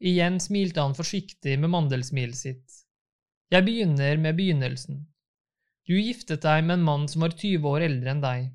Igjen 0.00 0.38
smilte 0.40 0.80
han 0.80 0.96
forsiktig 0.96 1.58
med 1.60 1.70
mandelsmilet 1.74 2.38
sitt. 2.38 2.76
Jeg 3.52 3.66
begynner 3.66 4.16
med 4.16 4.38
begynnelsen. 4.38 5.02
Du 5.84 5.96
giftet 5.98 6.40
deg 6.46 6.64
med 6.64 6.78
en 6.78 6.86
mann 6.86 7.06
som 7.10 7.26
var 7.26 7.34
20 7.36 7.68
år 7.68 7.84
eldre 7.84 8.14
enn 8.14 8.22
deg. 8.24 8.48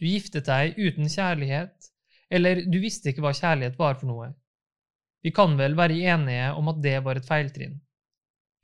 Du 0.00 0.06
giftet 0.08 0.48
deg 0.48 0.78
uten 0.80 1.06
kjærlighet, 1.12 1.90
eller 2.32 2.64
du 2.66 2.78
visste 2.82 3.12
ikke 3.12 3.22
hva 3.22 3.34
kjærlighet 3.36 3.78
var 3.78 4.00
for 4.00 4.10
noe. 4.10 4.32
Vi 5.22 5.30
kan 5.30 5.54
vel 5.60 5.76
være 5.78 6.00
enige 6.10 6.50
om 6.58 6.72
at 6.72 6.82
det 6.82 6.96
var 7.06 7.20
et 7.20 7.28
feiltrinn. 7.28 7.76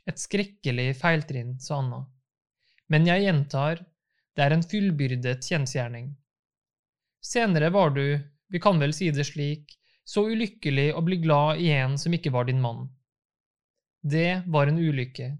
Et 0.08 0.18
skrekkelig 0.18 0.88
feiltrinn, 0.98 1.58
sa 1.62 1.78
Anna. 1.78 2.02
Men 2.90 3.06
jeg 3.06 3.28
gjentar, 3.28 3.84
det 4.34 4.42
er 4.42 4.56
en 4.56 4.66
fullbyrdet 4.66 5.46
kjensgjerning. 5.46 6.10
Senere 7.22 7.70
var 7.70 7.94
du, 7.94 8.18
vi 8.48 8.58
kan 8.62 8.80
vel 8.82 8.96
si 8.96 9.12
det 9.14 9.28
slik, 9.28 9.77
så 10.08 10.24
ulykkelig 10.30 10.92
å 10.96 11.02
bli 11.04 11.18
glad 11.20 11.60
i 11.60 11.68
en 11.76 11.98
som 12.00 12.14
ikke 12.16 12.32
var 12.32 12.48
din 12.48 12.62
mann. 12.64 12.86
Det 14.00 14.42
var 14.46 14.70
en 14.70 14.78
ulykke, 14.80 15.34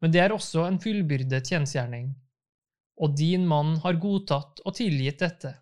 men 0.00 0.14
det 0.14 0.22
er 0.22 0.32
også 0.32 0.64
en 0.64 0.80
fullbyrdet 0.80 1.50
kjensgjerning. 1.50 2.14
Og 3.04 3.16
din 3.18 3.44
mann 3.50 3.76
har 3.82 4.00
godtatt 4.00 4.62
og 4.64 4.76
tilgitt 4.78 5.20
dette. 5.20 5.52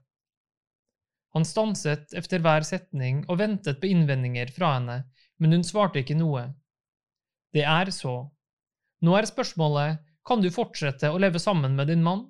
Han 1.32 1.46
stanset 1.48 2.12
efter 2.14 2.42
hver 2.44 2.62
setning 2.68 3.24
og 3.26 3.40
ventet 3.40 3.80
på 3.80 3.88
innvendinger 3.88 4.52
fra 4.52 4.76
henne, 4.76 4.98
men 5.40 5.56
hun 5.56 5.66
svarte 5.66 6.02
ikke 6.02 6.18
noe. 6.20 6.50
Det 7.56 7.64
er 7.66 7.90
så. 7.90 8.14
Nå 9.02 9.16
er 9.18 9.26
spørsmålet, 9.26 10.02
kan 10.28 10.44
du 10.44 10.52
fortsette 10.54 11.10
å 11.10 11.18
leve 11.18 11.40
sammen 11.42 11.74
med 11.74 11.88
din 11.90 12.04
mann? 12.04 12.28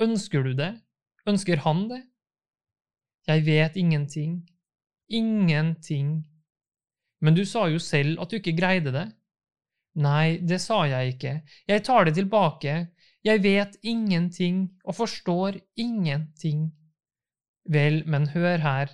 Ønsker 0.00 0.46
du 0.46 0.54
det? 0.56 0.72
Ønsker 1.28 1.60
han 1.66 1.88
det? 1.90 2.04
Jeg 3.26 3.42
vet 3.44 3.76
ingenting. 3.76 4.38
Ingenting. 5.08 6.26
Men 7.20 7.34
du 7.34 7.44
sa 7.46 7.66
jo 7.70 7.78
selv 7.82 8.20
at 8.20 8.30
du 8.30 8.38
ikke 8.38 8.56
greide 8.58 8.92
det. 8.94 9.06
Nei, 9.96 10.38
det 10.44 10.60
sa 10.60 10.82
jeg 10.84 11.14
ikke. 11.14 11.32
Jeg 11.68 11.84
tar 11.86 12.04
det 12.04 12.16
tilbake. 12.18 12.74
Jeg 13.24 13.42
vet 13.42 13.78
ingenting 13.82 14.66
og 14.84 14.98
forstår 14.98 15.56
ingenting. 15.80 16.68
Vel, 17.64 18.02
men 18.06 18.28
hør 18.34 18.60
her. 18.62 18.92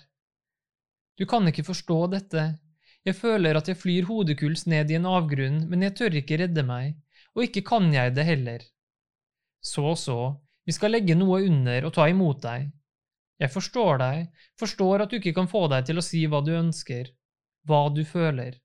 Du 1.18 1.26
kan 1.28 1.48
ikke 1.48 1.66
forstå 1.66 1.98
dette. 2.14 2.44
Jeg 3.04 3.18
føler 3.18 3.58
at 3.58 3.68
jeg 3.68 3.76
flyr 3.76 4.06
hodekuls 4.06 4.64
ned 4.70 4.90
i 4.90 4.96
en 4.96 5.08
avgrunn, 5.10 5.64
men 5.68 5.82
jeg 5.82 5.96
tør 5.98 6.16
ikke 6.20 6.38
redde 6.44 6.62
meg, 6.62 6.94
og 7.34 7.48
ikke 7.48 7.64
kan 7.66 7.90
jeg 7.92 8.14
det 8.14 8.24
heller. 8.28 8.62
Så, 9.62 9.94
så, 9.98 10.18
vi 10.66 10.74
skal 10.74 10.94
legge 10.94 11.18
noe 11.18 11.42
under 11.48 11.88
og 11.88 11.94
ta 11.96 12.06
imot 12.10 12.42
deg. 12.46 12.70
Jeg 13.40 13.52
forstår 13.52 13.98
deg, 14.02 14.26
forstår 14.60 15.04
at 15.04 15.10
du 15.10 15.18
ikke 15.18 15.34
kan 15.36 15.48
få 15.50 15.66
deg 15.72 15.86
til 15.88 15.98
å 15.98 16.04
si 16.04 16.24
hva 16.30 16.42
du 16.44 16.52
ønsker, 16.56 17.10
hva 17.66 17.86
du 17.94 18.02
føler. 18.06 18.58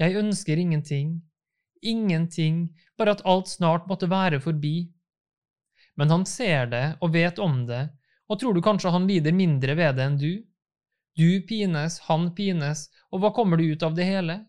Jeg 0.00 0.16
ønsker 0.20 0.60
ingenting, 0.60 1.22
ingenting, 1.82 2.66
bare 2.98 3.16
at 3.16 3.24
alt 3.24 3.48
snart 3.48 3.86
måtte 3.88 4.08
være 4.10 4.40
forbi. 4.44 4.90
Men 5.96 6.12
han 6.12 6.26
ser 6.28 6.68
det 6.72 6.86
og 7.00 7.14
vet 7.14 7.40
om 7.40 7.64
det, 7.68 7.86
og 8.28 8.40
tror 8.40 8.56
du 8.56 8.62
kanskje 8.64 8.92
han 8.92 9.06
lider 9.08 9.36
mindre 9.36 9.76
ved 9.78 9.96
det 9.96 10.04
enn 10.04 10.18
du? 10.20 10.32
Du 11.16 11.40
pines, 11.48 11.98
han 12.10 12.28
pines, 12.36 12.88
og 13.08 13.22
hva 13.22 13.32
kommer 13.32 13.56
det 13.56 13.70
ut 13.72 13.86
av 13.86 13.96
det 13.96 14.04
hele? 14.04 14.42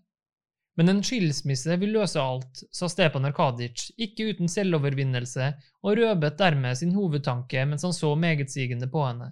Men 0.77 0.91
en 0.91 1.01
skilsmisse 1.05 1.73
vil 1.81 1.95
løse 1.97 2.21
alt, 2.21 2.61
sa 2.73 2.89
Stepan 2.91 3.25
Arkadic, 3.25 3.87
ikke 3.97 4.29
uten 4.29 4.51
selvovervinnelse, 4.51 5.49
og 5.81 5.97
røbet 5.97 6.37
dermed 6.37 6.77
sin 6.77 6.93
hovedtanke 6.93 7.65
mens 7.65 7.85
han 7.87 7.95
så 7.97 8.13
megetsigende 8.19 8.89
på 8.93 9.07
henne. 9.07 9.31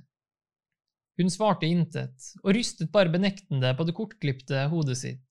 Hun 1.22 1.30
svarte 1.32 1.70
intet, 1.70 2.34
og 2.42 2.58
rystet 2.58 2.92
bare 2.92 3.14
benektende 3.14 3.72
på 3.78 3.86
det 3.88 3.96
kortklipte 3.96 4.66
hodet 4.74 4.98
sitt 5.00 5.26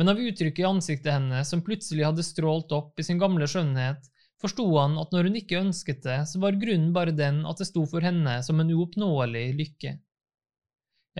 men 0.00 0.08
av 0.08 0.20
uttrykket 0.20 0.62
i 0.62 0.64
ansiktet 0.64 1.12
hennes 1.12 1.50
som 1.52 1.60
plutselig 1.60 2.06
hadde 2.06 2.24
strålt 2.24 2.70
opp 2.72 2.96
i 2.96 3.04
sin 3.04 3.18
gamle 3.20 3.44
skjønnhet, 3.44 4.06
forsto 4.40 4.64
han 4.78 4.94
at 4.96 5.10
når 5.12 5.28
hun 5.28 5.34
ikke 5.36 5.58
ønsket 5.60 6.00
det, 6.06 6.22
så 6.30 6.40
var 6.40 6.56
grunnen 6.56 6.94
bare 6.96 7.12
den 7.12 7.42
at 7.44 7.60
det 7.60 7.66
sto 7.68 7.82
for 7.84 8.00
henne 8.00 8.38
som 8.46 8.62
en 8.62 8.72
uoppnåelig 8.72 9.42
lykke. 9.58 9.92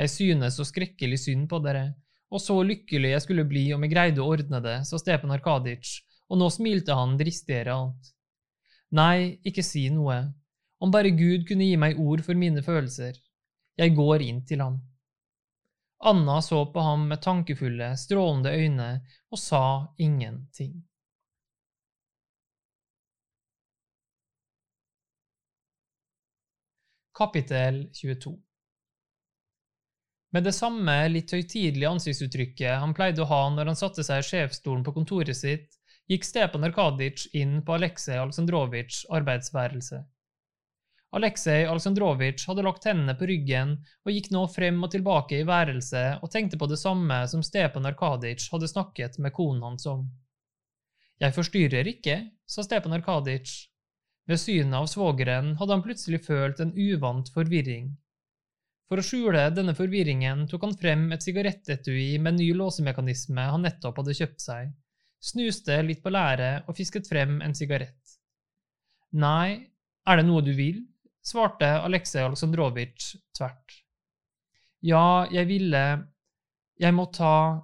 Jeg 0.01 0.13
synes 0.15 0.57
så 0.57 0.65
skrekkelig 0.65 1.19
synd 1.21 1.45
på 1.51 1.61
dere, 1.61 1.91
og 2.31 2.43
så 2.43 2.57
lykkelig 2.63 3.15
jeg 3.15 3.25
skulle 3.25 3.47
bli 3.49 3.65
om 3.75 3.83
jeg 3.85 3.93
greide 3.93 4.23
å 4.23 4.31
ordne 4.31 4.61
det, 4.63 4.77
sa 4.87 4.99
Stepan 5.01 5.35
Arkadic, 5.35 5.99
og 6.31 6.39
nå 6.39 6.51
smilte 6.55 6.95
han 6.95 7.17
dristigere 7.19 7.75
alt. 7.75 8.13
Nei, 8.95 9.41
ikke 9.47 9.65
si 9.67 9.89
noe, 9.95 10.21
om 10.83 10.95
bare 10.95 11.13
Gud 11.15 11.47
kunne 11.49 11.67
gi 11.67 11.77
meg 11.79 11.99
ord 12.01 12.23
for 12.27 12.39
mine 12.39 12.63
følelser. 12.67 13.19
Jeg 13.79 13.95
går 13.97 14.23
inn 14.27 14.45
til 14.47 14.63
ham. 14.63 14.79
Anna 16.11 16.39
så 16.43 16.63
på 16.73 16.81
ham 16.81 17.09
med 17.11 17.21
tankefulle, 17.23 17.93
strålende 18.01 18.55
øyne 18.57 18.91
og 19.31 19.39
sa 19.39 19.65
ingenting. 19.99 20.79
Kapittel 27.21 27.91
22 27.93 28.50
Med 30.31 30.47
det 30.47 30.55
samme 30.55 30.95
litt 31.11 31.33
høytidelige 31.35 31.91
ansiktsuttrykket 31.91 32.79
han 32.79 32.95
pleide 32.95 33.25
å 33.25 33.31
ha 33.31 33.43
når 33.51 33.73
han 33.73 33.79
satte 33.79 34.05
seg 34.07 34.23
i 34.23 34.27
sjefsstolen 34.29 34.85
på 34.87 34.95
kontoret 34.95 35.35
sitt, 35.35 35.73
gikk 36.11 36.27
Stepan 36.27 36.67
Arkadic 36.69 37.27
inn 37.39 37.59
på 37.67 37.75
Aleksej 37.75 38.19
Aleksandrovitsjs 38.19 39.09
arbeidsværelse. 39.19 39.99
Aleksej 41.19 41.65
Aleksandrovitsj 41.67 42.47
hadde 42.47 42.63
lagt 42.63 42.87
hendene 42.87 43.17
på 43.19 43.27
ryggen 43.27 43.73
og 44.07 44.13
gikk 44.15 44.29
nå 44.31 44.45
frem 44.55 44.79
og 44.87 44.93
tilbake 44.93 45.41
i 45.41 45.47
værelset 45.47 46.23
og 46.23 46.31
tenkte 46.31 46.59
på 46.59 46.69
det 46.71 46.79
samme 46.79 47.17
som 47.33 47.43
Stepan 47.43 47.91
Arkadic 47.91 48.47
hadde 48.53 48.71
snakket 48.71 49.19
med 49.19 49.35
konen 49.35 49.65
hans 49.67 49.89
om. 49.91 50.05
Jeg 51.21 51.35
forstyrrer 51.35 51.91
ikke, 51.91 52.21
sa 52.47 52.63
Stepan 52.63 52.95
Arkadic. 52.95 53.51
Ved 54.31 54.39
synet 54.39 54.79
av 54.79 54.87
svogeren 54.87 55.57
hadde 55.59 55.75
han 55.75 55.83
plutselig 55.83 56.23
følt 56.23 56.63
en 56.63 56.71
uvant 56.79 57.27
forvirring. 57.35 57.91
For 58.91 58.99
å 58.99 59.07
skjule 59.07 59.45
denne 59.55 59.71
forvirringen 59.79 60.49
tok 60.51 60.65
han 60.67 60.73
frem 60.75 61.05
et 61.15 61.23
sigarettetui 61.23 62.19
med 62.19 62.41
ny 62.41 62.49
låsemekanisme 62.59 63.45
han 63.53 63.63
nettopp 63.63 64.01
hadde 64.03 64.17
kjøpt 64.19 64.43
seg, 64.43 64.73
snuste 65.23 65.77
litt 65.87 66.01
på 66.03 66.11
læret 66.11 66.67
og 66.67 66.75
fisket 66.75 67.07
frem 67.07 67.37
en 67.47 67.55
sigarett. 67.55 68.17
Nei, 69.15 69.71
er 70.11 70.19
det 70.19 70.27
noe 70.27 70.43
du 70.43 70.51
vil? 70.59 70.83
svarte 71.23 71.69
Aleksej 71.85 72.25
Aleksandrovitsj 72.25 73.13
tvert. 73.37 73.79
Ja, 74.83 75.27
jeg 75.31 75.47
ville… 75.47 75.85
Jeg 76.81 76.97
må 76.97 77.07
ta… 77.15 77.61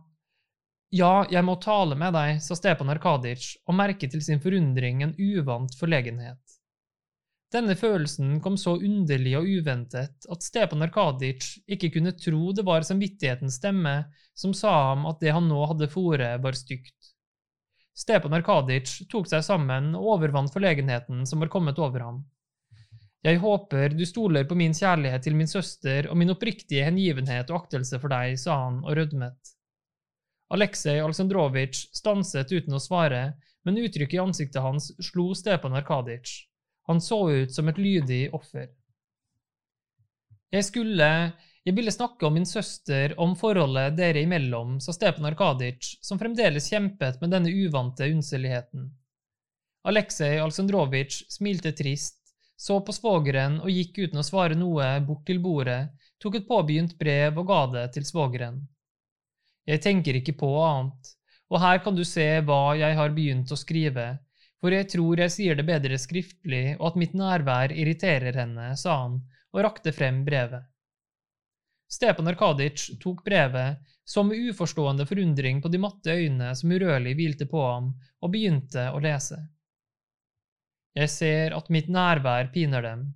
Ja, 0.95 1.25
jeg 1.33 1.43
må 1.43 1.57
tale 1.59 1.97
med 1.99 2.15
deg, 2.15 2.39
sa 2.45 2.55
Stepan 2.55 2.93
Arkadic 2.93 3.57
og 3.67 3.75
merket 3.81 4.13
til 4.15 4.23
sin 4.23 4.39
forundring 4.45 5.03
en 5.03 5.17
uvant 5.19 5.75
forlegenhet. 5.81 6.39
Denne 7.55 7.77
følelsen 7.79 8.41
kom 8.43 8.57
så 8.59 8.75
underlig 8.75 9.37
og 9.39 9.47
uventet 9.47 10.27
at 10.27 10.43
Stepan 10.43 10.83
Arkadic 10.83 11.53
ikke 11.71 11.93
kunne 11.95 12.17
tro 12.19 12.51
det 12.57 12.65
var 12.67 12.87
samvittighetens 12.87 13.61
stemme 13.61 14.01
som 14.35 14.55
sa 14.57 14.73
ham 14.91 15.07
at 15.07 15.21
det 15.23 15.35
han 15.37 15.47
nå 15.49 15.61
hadde 15.71 15.89
fore, 15.93 16.33
var 16.43 16.59
stygt. 16.59 17.13
Stepan 17.97 18.35
Arkadic 18.37 18.91
tok 19.13 19.29
seg 19.31 19.45
sammen 19.47 19.95
og 19.97 20.17
overvant 20.17 20.53
forlegenheten 20.53 21.23
som 21.29 21.41
var 21.41 21.53
kommet 21.53 21.79
over 21.79 22.03
ham. 22.03 22.25
Jeg 23.25 23.41
håper 23.43 23.95
du 23.97 24.05
stoler 24.07 24.45
på 24.47 24.59
min 24.59 24.75
kjærlighet 24.77 25.25
til 25.25 25.39
min 25.39 25.49
søster 25.51 26.11
og 26.11 26.19
min 26.19 26.35
oppriktige 26.35 26.85
hengivenhet 26.87 27.49
og 27.51 27.63
aktelse 27.63 27.99
for 28.03 28.13
deg, 28.13 28.37
sa 28.39 28.59
han 28.67 28.83
og 28.85 28.99
rødmet. 28.99 29.55
Aleksej 30.55 31.01
Aleksandrovitsj 31.03 31.89
stanset 31.97 32.53
uten 32.53 32.77
å 32.77 32.83
svare, 32.83 33.23
men 33.67 33.81
uttrykket 33.83 34.19
i 34.19 34.23
ansiktet 34.23 34.63
hans 34.63 34.93
slo 35.03 35.33
Stepan 35.35 35.75
Arkadic. 35.79 36.37
Han 36.87 37.01
så 37.01 37.21
ut 37.31 37.55
som 37.55 37.69
et 37.69 37.79
lydig 37.79 38.29
offer. 38.35 38.71
Jeg 40.55 40.65
skulle… 40.65 41.11
Jeg 41.67 41.75
ville 41.75 41.91
snakke 41.91 42.23
om 42.29 42.37
min 42.39 42.45
søster, 42.47 43.11
om 43.19 43.33
forholdet 43.35 43.97
dere 43.99 44.21
imellom, 44.23 44.77
sa 44.79 44.93
Stepan 44.95 45.27
Arkadic, 45.27 45.97
som 45.99 46.15
fremdeles 46.21 46.69
kjempet 46.71 47.19
med 47.19 47.33
denne 47.35 47.51
uvante 47.51 48.07
unnseligheten. 48.07 48.85
Aleksej 49.91 50.39
Aleksandrovitsj 50.39 51.25
smilte 51.35 51.73
trist 51.75 52.21
så 52.57 52.79
på 52.81 52.95
svogeren 52.95 53.59
og 53.61 53.71
gikk 53.71 53.99
uten 54.07 54.23
å 54.23 54.25
svare 54.25 54.57
noe 54.57 54.89
bort 55.05 55.27
til 55.29 55.43
bordet, 55.45 55.91
tok 56.23 56.39
et 56.39 56.49
påbegynt 56.49 56.97
brev 56.99 57.37
og 57.37 57.51
ga 57.51 57.61
det 57.75 57.85
til 57.97 58.07
svogeren. 58.09 58.63
Jeg 59.69 59.83
tenker 59.85 60.17
ikke 60.17 60.37
på 60.41 60.49
annet, 60.63 61.13
og 61.51 61.61
her 61.61 61.83
kan 61.85 61.99
du 61.99 62.05
se 62.07 62.27
hva 62.47 62.77
jeg 62.79 62.97
har 62.97 63.13
begynt 63.15 63.53
å 63.53 63.59
skrive, 63.61 64.07
for 64.67 64.75
jeg 64.75 64.89
tror 64.91 65.21
jeg 65.23 65.31
sier 65.31 65.55
det 65.55 65.63
bedre 65.63 65.95
skriftlig 66.03 66.73
og 66.81 66.89
at 66.89 66.97
mitt 66.99 67.13
nærvær 67.15 67.71
irriterer 67.71 68.35
henne, 68.35 68.73
sa 68.75 68.97
han 69.05 69.21
og 69.55 69.61
rakte 69.63 69.93
frem 69.95 70.25
brevet. 70.27 70.65
Stepan 71.87 72.27
Arkadic 72.33 72.89
tok 72.99 73.21
brevet, 73.23 73.79
så 74.03 74.25
med 74.27 74.49
uforstående 74.51 75.07
forundring 75.07 75.61
på 75.63 75.71
de 75.71 75.79
matte 75.79 76.17
øynene 76.19 76.49
som 76.59 76.73
urørlig 76.75 77.13
hvilte 77.15 77.47
på 77.47 77.63
ham, 77.63 77.93
og 78.19 78.33
begynte 78.35 78.89
å 78.91 78.99
lese. 79.05 79.39
Jeg 80.99 81.15
ser 81.15 81.55
at 81.55 81.71
mitt 81.71 81.87
nærvær 81.87 82.51
piner 82.51 82.83
dem. 82.83 83.07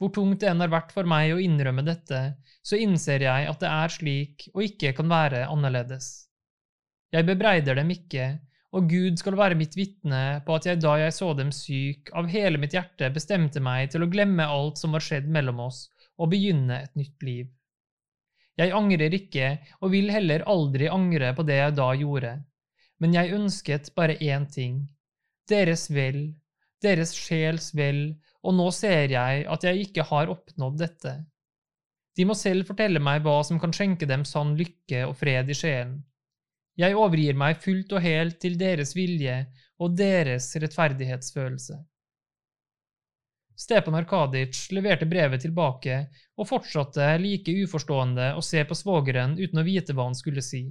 Hvor 0.00 0.14
tungt 0.16 0.40
det 0.40 0.48
enn 0.48 0.64
har 0.64 0.72
vært 0.72 0.96
for 0.96 1.04
meg 1.04 1.34
å 1.34 1.42
innrømme 1.44 1.84
dette, 1.84 2.22
så 2.64 2.80
innser 2.80 3.28
jeg 3.28 3.52
at 3.52 3.60
det 3.60 3.68
er 3.68 3.92
slik 3.92 4.48
og 4.54 4.64
ikke 4.64 4.96
kan 4.96 5.12
være 5.12 5.44
annerledes. 5.44 6.08
Jeg 7.12 7.28
bebreider 7.28 7.76
dem 7.76 7.92
ikke, 7.92 8.32
og 8.74 8.88
Gud 8.90 9.20
skal 9.20 9.36
være 9.38 9.58
mitt 9.58 9.76
vitne 9.78 10.40
på 10.46 10.56
at 10.56 10.66
jeg 10.66 10.80
da 10.82 10.96
jeg 10.98 11.14
så 11.14 11.30
dem 11.38 11.52
syk, 11.54 12.10
av 12.16 12.26
hele 12.30 12.58
mitt 12.58 12.74
hjerte 12.74 13.10
bestemte 13.14 13.62
meg 13.62 13.92
til 13.92 14.02
å 14.02 14.10
glemme 14.10 14.46
alt 14.50 14.80
som 14.80 14.96
var 14.96 15.04
skjedd 15.04 15.28
mellom 15.30 15.62
oss, 15.68 15.86
og 16.18 16.32
begynne 16.32 16.80
et 16.82 16.98
nytt 16.98 17.22
liv. 17.26 17.46
Jeg 18.58 18.74
angrer 18.74 19.14
ikke, 19.14 19.54
og 19.82 19.94
vil 19.94 20.10
heller 20.14 20.44
aldri 20.50 20.90
angre 20.90 21.32
på 21.34 21.46
det 21.46 21.60
jeg 21.60 21.76
da 21.78 21.88
gjorde, 21.98 22.34
men 23.02 23.14
jeg 23.14 23.34
ønsket 23.38 23.90
bare 23.98 24.18
én 24.22 24.46
ting, 24.50 24.82
deres 25.50 25.88
vel, 25.90 26.26
deres 26.82 27.14
sjels 27.16 27.72
vel 27.74 28.14
og 28.44 28.56
nå 28.58 28.66
ser 28.76 29.12
jeg 29.12 29.44
at 29.50 29.64
jeg 29.64 29.86
ikke 29.86 30.04
har 30.10 30.32
oppnådd 30.32 30.76
dette. 30.82 31.14
De 32.14 32.26
må 32.28 32.36
selv 32.38 32.68
fortelle 32.68 33.00
meg 33.02 33.24
hva 33.24 33.40
som 33.46 33.58
kan 33.60 33.72
skjenke 33.74 34.06
dem 34.06 34.26
sann 34.28 34.54
lykke 34.58 35.06
og 35.08 35.16
fred 35.18 35.50
i 35.50 35.56
sjelen. 35.56 35.96
Jeg 36.80 36.96
overgir 36.98 37.36
meg 37.38 37.60
fullt 37.62 37.92
og 37.94 38.02
helt 38.02 38.40
til 38.42 38.56
deres 38.58 38.96
vilje 38.98 39.44
og 39.78 39.94
deres 39.98 40.48
rettferdighetsfølelse. 40.58 41.76
Stepan 43.54 43.94
Arkadic 43.94 44.64
leverte 44.74 45.06
brevet 45.06 45.44
tilbake 45.44 46.00
og 46.34 46.48
fortsatte 46.50 47.12
like 47.22 47.54
uforstående 47.62 48.32
å 48.34 48.42
se 48.42 48.64
på 48.66 48.74
svogeren 48.74 49.36
uten 49.38 49.62
å 49.62 49.66
vite 49.66 49.94
hva 49.94 50.08
han 50.08 50.18
skulle 50.18 50.42
si. 50.42 50.64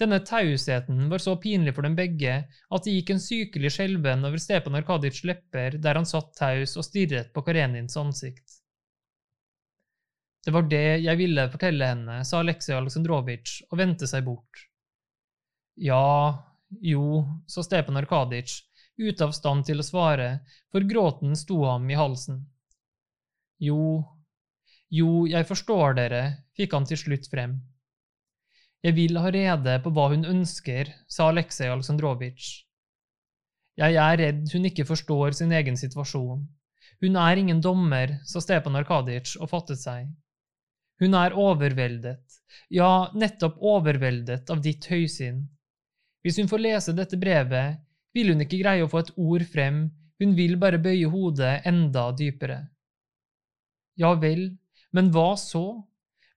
Denne 0.00 0.18
tausheten 0.26 1.04
var 1.12 1.20
så 1.22 1.36
pinlig 1.38 1.76
for 1.76 1.86
dem 1.86 1.94
begge 1.94 2.38
at 2.48 2.86
det 2.86 2.96
gikk 2.96 3.12
en 3.14 3.22
sykelig 3.22 3.74
skjelven 3.76 4.24
over 4.26 4.40
Stepan 4.42 4.80
Arkadics 4.80 5.22
lepper 5.28 5.76
der 5.78 6.00
han 6.00 6.08
satt 6.08 6.32
taus 6.40 6.74
og 6.80 6.88
stirret 6.88 7.30
på 7.36 7.44
Karenins 7.46 8.00
ansikt. 8.00 8.62
Det 10.44 10.52
var 10.52 10.66
det 10.68 10.86
jeg 11.04 11.20
ville 11.20 11.46
fortelle 11.52 11.92
henne, 11.92 12.22
sa 12.24 12.40
Aleksej 12.40 12.76
Aleksandrovitsj 12.76 13.68
og 13.70 13.78
vendte 13.80 14.08
seg 14.08 14.26
bort. 14.26 14.64
Ja, 15.74 16.38
jo, 16.80 17.24
sa 17.46 17.62
Stepan 17.62 17.96
Arkadic, 17.96 18.60
ute 18.96 19.24
av 19.26 19.32
stand 19.34 19.66
til 19.66 19.82
å 19.82 19.86
svare, 19.86 20.44
for 20.70 20.86
gråten 20.86 21.34
sto 21.36 21.64
ham 21.66 21.88
i 21.90 21.98
halsen. 21.98 22.44
Jo, 23.58 24.02
jo, 24.90 25.24
jeg 25.26 25.46
forstår 25.48 25.96
dere, 25.98 26.24
fikk 26.54 26.76
han 26.76 26.86
til 26.86 27.00
slutt 27.00 27.26
frem. 27.30 27.56
Jeg 28.84 28.94
vil 28.98 29.16
ha 29.18 29.30
rede 29.32 29.78
på 29.82 29.90
hva 29.96 30.10
hun 30.12 30.26
ønsker, 30.28 30.90
sa 31.08 31.30
Aleksej 31.32 31.72
Aleksandrovitsj. 31.72 32.50
Jeg 33.80 33.96
er 33.98 34.18
redd 34.20 34.52
hun 34.52 34.68
ikke 34.68 34.86
forstår 34.86 35.34
sin 35.34 35.54
egen 35.56 35.78
situasjon. 35.80 36.44
Hun 37.02 37.16
er 37.18 37.40
ingen 37.40 37.62
dommer, 37.64 38.20
sa 38.28 38.42
Stepan 38.44 38.76
Arkaditsj 38.78 39.40
og 39.40 39.50
fattet 39.50 39.80
seg. 39.80 40.12
Hun 41.02 41.16
er 41.18 41.34
overveldet, 41.34 42.38
ja, 42.70 43.10
nettopp 43.18 43.58
overveldet 43.58 44.52
av 44.52 44.62
ditt 44.62 44.86
høysinn. 44.92 45.42
Hvis 46.24 46.40
hun 46.40 46.48
får 46.48 46.62
lese 46.64 46.94
dette 46.96 47.18
brevet, 47.20 47.80
vil 48.16 48.32
hun 48.32 48.44
ikke 48.44 48.62
greie 48.62 48.84
å 48.84 48.90
få 48.90 49.02
et 49.04 49.12
ord 49.20 49.44
frem, 49.50 49.84
hun 50.22 50.32
vil 50.38 50.56
bare 50.60 50.80
bøye 50.80 51.10
hodet 51.10 51.66
enda 51.68 52.08
dypere. 52.16 52.62
Ja 54.00 54.14
vel, 54.18 54.54
men 54.94 55.10
hva 55.14 55.34
så? 55.38 55.82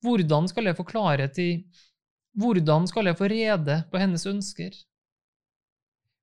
Hvordan 0.06 0.50
skal 0.52 0.70
jeg 0.70 0.78
få 0.78 0.86
klarhet 0.88 1.40
i 1.42 1.52
hvordan 2.38 2.86
skal 2.86 3.10
jeg 3.10 3.18
få 3.18 3.32
rede 3.32 3.80
på 3.90 3.98
hennes 3.98 4.28
ønsker? 4.30 4.76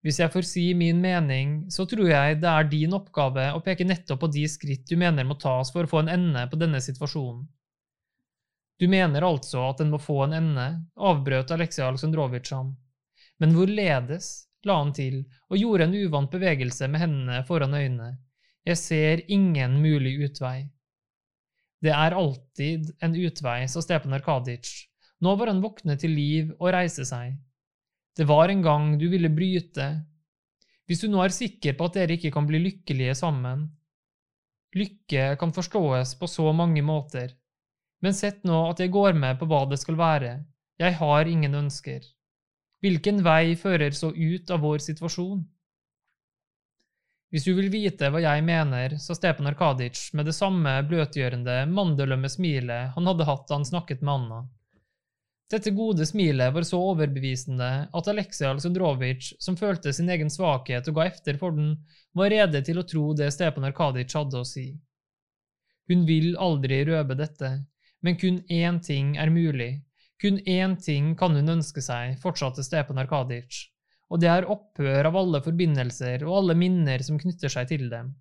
Hvis 0.05 0.21
jeg 0.21 0.31
får 0.31 0.47
si 0.47 0.67
min 0.77 1.01
mening, 1.03 1.65
så 1.73 1.87
tror 1.91 2.07
jeg 2.07 2.39
det 2.43 2.51
er 2.51 2.69
din 2.71 2.95
oppgave 2.95 3.49
å 3.57 3.63
peke 3.65 3.87
nettopp 3.89 4.21
på 4.23 4.31
de 4.31 4.45
skritt 4.53 4.85
du 4.87 4.99
mener 5.01 5.27
må 5.27 5.35
tas 5.41 5.73
for 5.75 5.87
å 5.87 5.91
få 5.91 6.05
en 6.05 6.13
ende 6.13 6.45
på 6.53 6.61
denne 6.61 6.79
situasjonen. 6.85 7.47
Du 8.79 8.87
mener 8.91 9.27
altså 9.27 9.65
at 9.71 9.81
den 9.81 9.91
må 9.91 9.99
få 10.03 10.21
en 10.27 10.37
ende, 10.37 10.67
avbrøt 10.95 11.51
Aleksej 11.55 11.87
Aleksandrovitsj 11.89 12.55
ham. 12.55 12.75
Men 13.45 13.53
hvorledes, 13.53 14.29
la 14.65 14.79
han 14.81 14.95
til 14.97 15.19
og 15.53 15.59
gjorde 15.61 15.85
en 15.85 15.97
uvant 16.07 16.31
bevegelse 16.33 16.87
med 16.89 17.03
hendene 17.03 17.43
foran 17.45 17.75
øynene. 17.77 18.15
Jeg 18.65 18.81
ser 18.81 19.21
ingen 19.29 19.75
mulig 19.83 20.15
utvei. 20.25 20.63
Det 21.85 21.93
er 21.93 22.17
alltid 22.17 22.95
en 23.05 23.13
utvei, 23.13 23.67
sa 23.69 23.83
Stepan 23.85 24.17
Arkadic. 24.17 24.71
nå 25.21 25.35
var 25.37 25.53
han 25.53 25.61
våknet 25.61 26.01
til 26.01 26.17
liv 26.17 26.55
og 26.57 26.73
reiste 26.73 27.05
seg. 27.05 27.37
Det 28.17 28.25
var 28.25 28.49
en 28.49 28.65
gang 28.65 28.97
du 28.97 29.11
ville 29.13 29.29
bryte. 29.29 29.91
Hvis 30.89 31.05
du 31.05 31.11
nå 31.13 31.21
er 31.21 31.37
sikker 31.37 31.77
på 31.77 31.91
at 31.91 32.01
dere 32.01 32.17
ikke 32.17 32.33
kan 32.33 32.49
bli 32.49 32.63
lykkelige 32.65 33.15
sammen. 33.21 33.69
Lykke 34.73 35.37
kan 35.37 35.53
forståes 35.53 36.17
på 36.17 36.33
så 36.33 36.49
mange 36.57 36.81
måter, 36.83 37.37
men 38.01 38.17
sett 38.17 38.41
nå 38.49 38.71
at 38.71 38.81
jeg 38.81 38.97
går 38.97 39.13
med 39.13 39.37
på 39.37 39.53
hva 39.53 39.67
det 39.69 39.85
skal 39.85 40.01
være, 40.01 40.39
jeg 40.81 40.97
har 40.97 41.29
ingen 41.29 41.55
ønsker. 41.55 42.01
Hvilken 42.85 43.23
vei 43.25 43.55
fører 43.57 43.95
så 43.97 44.11
ut 44.13 44.51
av 44.53 44.61
vår 44.61 44.83
situasjon? 44.85 45.39
Hvis 47.33 47.47
du 47.49 47.55
vil 47.57 47.71
vite 47.73 48.11
hva 48.13 48.21
jeg 48.21 48.43
mener, 48.45 48.99
sa 49.01 49.17
Stepan 49.17 49.49
Arkadic 49.49 50.11
med 50.13 50.29
det 50.29 50.35
samme 50.37 50.75
bløtgjørende, 50.91 51.63
mandelømme 51.73 52.29
smilet 52.29 52.93
han 52.93 53.09
hadde 53.09 53.27
hatt 53.31 53.47
da 53.49 53.57
han 53.57 53.65
snakket 53.65 54.05
med 54.05 54.13
Anna. 54.13 54.43
Dette 55.55 55.73
gode 55.73 56.05
smilet 56.05 56.53
var 56.53 56.69
så 56.69 56.83
overbevisende 56.91 57.71
at 57.89 58.13
Aleksej 58.13 58.51
Aleksandrovitsj, 58.51 59.33
som 59.41 59.57
følte 59.57 59.93
sin 59.97 60.13
egen 60.13 60.29
svakhet 60.33 60.93
og 60.93 61.01
ga 61.01 61.09
efter 61.09 61.41
for 61.41 61.57
den, 61.57 61.79
var 62.13 62.33
rede 62.37 62.61
til 62.69 62.83
å 62.83 62.87
tro 62.93 63.07
det 63.17 63.31
Stepan 63.33 63.65
Arkadic 63.71 64.13
hadde 64.13 64.45
å 64.45 64.49
si. 64.49 64.67
Hun 65.89 66.05
vil 66.05 66.37
aldri 66.37 66.85
røpe 66.85 67.17
dette, 67.17 67.55
men 68.05 68.21
kun 68.21 68.43
én 68.53 68.85
ting 68.85 69.17
er 69.17 69.33
mulig, 69.33 69.73
kun 70.25 70.41
én 70.49 70.79
ting 70.81 71.13
kan 71.21 71.37
hun 71.37 71.55
ønske 71.59 71.85
seg, 71.85 72.17
fortsatte 72.23 72.65
Stepan 72.65 73.03
Arkadic, 73.03 73.67
og 74.09 74.23
det 74.25 74.31
er 74.33 74.49
opphør 74.49 75.11
av 75.11 75.19
alle 75.21 75.43
forbindelser 75.45 76.25
og 76.25 76.39
alle 76.41 76.57
minner 76.59 77.05
som 77.05 77.21
knytter 77.21 77.53
seg 77.53 77.69
til 77.69 77.91
dem. 77.93 78.15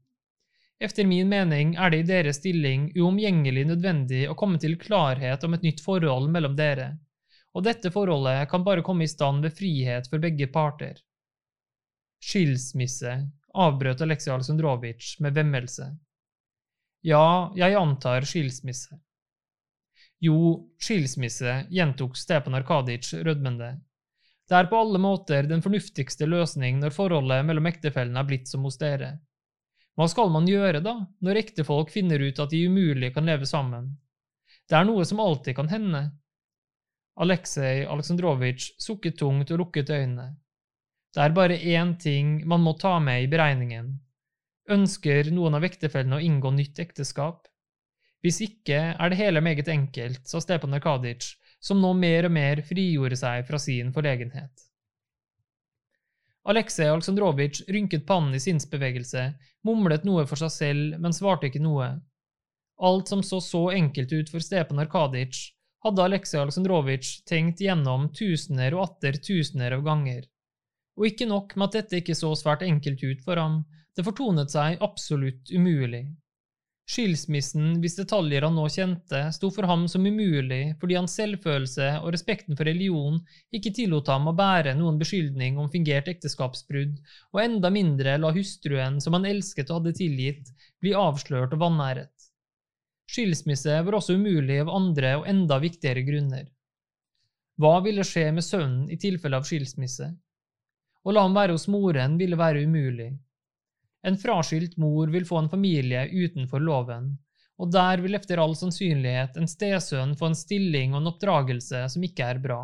Efter 0.84 1.08
min 1.08 1.30
mening 1.32 1.78
er 1.80 1.94
det 1.94 2.04
i 2.04 2.10
deres 2.12 2.42
stilling 2.42 2.90
uomgjengelig 3.00 3.64
nødvendig 3.72 4.26
å 4.28 4.36
komme 4.36 4.60
til 4.60 4.76
klarhet 4.82 5.48
om 5.48 5.56
et 5.56 5.64
nytt 5.64 5.84
forhold 5.86 6.28
mellom 6.34 6.60
dere 6.60 6.92
og 7.54 7.66
dette 7.68 7.92
forholdet 7.94 8.50
kan 8.50 8.66
bare 8.66 8.84
komme 8.86 9.06
i 9.06 9.12
stand 9.12 9.46
ved 9.46 9.56
frihet 9.58 10.10
for 10.10 10.22
begge 10.22 10.50
parter. 10.54 10.98
Skilsmisse, 12.24 13.14
avbrøt 13.54 14.02
Aleksej 14.02 14.34
Aleksandrovitsj 14.34 15.20
med 15.26 15.36
vemmelse. 15.38 15.90
Ja, 17.06 17.52
jeg 17.60 17.76
antar 17.78 18.26
skilsmisse. 18.26 18.98
Jo, 20.24 20.38
skilsmisse, 20.80 21.66
gjentok 21.74 22.16
Stepan 22.18 22.56
Arkadic 22.56 23.10
rødmende. 23.26 23.74
Det 24.48 24.56
er 24.56 24.70
på 24.72 24.80
alle 24.80 25.00
måter 25.02 25.48
den 25.50 25.64
fornuftigste 25.64 26.28
løsning 26.30 26.80
når 26.80 26.96
forholdet 26.96 27.44
mellom 27.48 27.68
ektefellene 27.68 28.22
er 28.22 28.30
blitt 28.30 28.48
som 28.52 28.64
hos 28.68 28.80
dere. 28.80 29.18
Hva 30.00 30.08
skal 30.10 30.32
man 30.34 30.48
gjøre, 30.48 30.80
da, 30.84 30.96
når 31.22 31.42
ektefolk 31.44 31.92
finner 31.94 32.24
ut 32.24 32.40
at 32.40 32.52
de 32.56 32.64
umulig 32.68 33.12
kan 33.16 33.28
leve 33.28 33.48
sammen? 33.50 33.92
Det 34.70 34.80
er 34.80 34.88
noe 34.88 35.04
som 35.06 35.20
alltid 35.20 35.58
kan 35.60 35.70
hende, 35.70 36.06
Aleksej 37.14 37.84
Aleksandrovitsj 37.86 38.72
sukket 38.82 39.20
tungt 39.20 39.52
og 39.54 39.60
lukket 39.62 39.92
øynene. 39.94 40.32
Det 41.14 41.22
er 41.22 41.36
bare 41.36 41.60
én 41.60 41.94
ting 42.02 42.40
man 42.50 42.64
må 42.66 42.74
ta 42.80 42.96
med 43.00 43.22
i 43.22 43.30
beregningen. 43.30 43.92
Ønsker 44.74 45.30
noen 45.36 45.60
av 45.60 45.68
ektefellene 45.68 46.18
å 46.18 46.24
inngå 46.26 46.50
nytt 46.56 46.80
ekteskap? 46.82 47.46
Hvis 48.24 48.40
ikke 48.46 48.78
er 48.96 49.12
det 49.12 49.20
hele 49.20 49.42
meget 49.44 49.68
enkelt, 49.68 50.22
sa 50.28 50.40
Stepan 50.40 50.78
Arkaditsj, 50.78 51.34
som 51.64 51.82
nå 51.84 51.94
mer 51.96 52.28
og 52.28 52.32
mer 52.36 52.62
frigjorde 52.64 53.18
seg 53.20 53.44
fra 53.48 53.60
sin 53.60 53.92
forlegenhet. 53.96 54.70
Aleksej 56.48 56.90
Aleksandrovitsj 56.92 57.70
rynket 57.72 58.06
pannen 58.08 58.36
i 58.36 58.40
sinnsbevegelse, 58.44 59.30
mumlet 59.64 60.04
noe 60.08 60.26
for 60.28 60.40
seg 60.40 60.52
selv, 60.52 60.98
men 61.00 61.16
svarte 61.16 61.48
ikke 61.48 61.62
noe. 61.64 61.88
Alt 62.84 63.12
som 63.12 63.22
så 63.24 63.40
så 63.44 63.70
enkelt 63.72 64.12
ut 64.12 64.32
for 64.32 64.44
Stepan 64.44 64.82
Arkaditsj, 64.84 65.54
hadde 65.84 66.04
Aleksej 66.04 66.42
Aleksandrovitsj 66.42 67.14
tenkt 67.28 67.64
gjennom 67.64 68.10
tusener 68.16 68.76
og 68.76 68.90
atter 68.90 69.20
tusener 69.24 69.78
av 69.78 69.86
ganger. 69.88 70.26
Og 71.00 71.08
ikke 71.12 71.28
nok 71.28 71.56
med 71.56 71.70
at 71.70 71.80
dette 71.80 72.04
ikke 72.04 72.16
så 72.16 72.34
svært 72.40 72.64
enkelt 72.68 73.04
ut 73.04 73.24
for 73.24 73.40
ham, 73.40 73.64
det 73.96 74.04
fortonet 74.04 74.52
seg 74.52 74.84
absolutt 74.84 75.52
umulig. 75.52 76.06
Skilsmissen, 76.94 77.80
hvis 77.82 77.96
detaljer 77.98 78.46
han 78.46 78.54
nå 78.54 78.68
kjente, 78.70 79.24
sto 79.34 79.50
for 79.54 79.66
ham 79.66 79.88
som 79.90 80.04
umulig 80.06 80.76
fordi 80.82 80.98
hans 81.00 81.16
selvfølelse 81.18 81.88
og 82.04 82.12
respekten 82.14 82.58
for 82.60 82.70
religion 82.70 83.18
ikke 83.56 83.72
tillot 83.74 84.12
ham 84.14 84.30
å 84.30 84.36
bære 84.38 84.76
noen 84.78 85.00
beskyldning 85.02 85.58
om 85.58 85.72
fingert 85.74 86.12
ekteskapsbrudd, 86.12 87.00
og 87.34 87.42
enda 87.42 87.72
mindre 87.74 88.20
la 88.22 88.30
hustruen 88.36 89.00
som 89.02 89.18
han 89.18 89.26
elsket 89.26 89.72
og 89.72 89.80
hadde 89.80 89.96
tilgitt, 90.04 90.54
bli 90.84 90.94
avslørt 90.94 91.56
og 91.58 91.64
vanæret. 91.66 92.14
Skilsmisse 93.10 93.82
var 93.88 93.98
også 93.98 94.20
umulig 94.20 94.60
av 94.62 94.70
andre 94.74 95.18
og 95.24 95.28
enda 95.30 95.58
viktigere 95.64 96.06
grunner. 96.06 96.46
Hva 97.58 97.80
ville 97.86 98.06
skje 98.06 98.30
med 98.38 98.46
sønnen 98.46 98.86
i 98.94 99.00
tilfelle 99.02 99.38
av 99.42 99.50
skilsmisse? 99.50 100.14
Å 101.04 101.14
la 101.14 101.26
ham 101.26 101.36
være 101.36 101.58
hos 101.58 101.68
moren 101.72 102.20
ville 102.22 102.38
være 102.40 102.64
umulig. 102.68 103.12
En 104.04 104.18
fraskilt 104.20 104.76
mor 104.82 105.12
vil 105.14 105.26
få 105.26 105.40
en 105.40 105.52
familie 105.52 106.06
utenfor 106.12 106.64
loven, 106.64 107.14
og 107.62 107.72
der 107.72 108.02
vil 108.04 108.18
efter 108.18 108.42
all 108.42 108.56
sannsynlighet 108.60 109.38
en 109.40 109.50
stesønn 109.50 110.16
få 110.20 110.32
en 110.32 110.38
stilling 110.38 110.94
og 110.94 111.02
en 111.02 111.12
oppdragelse 111.14 111.86
som 111.94 112.06
ikke 112.06 112.28
er 112.34 112.42
bra. 112.44 112.62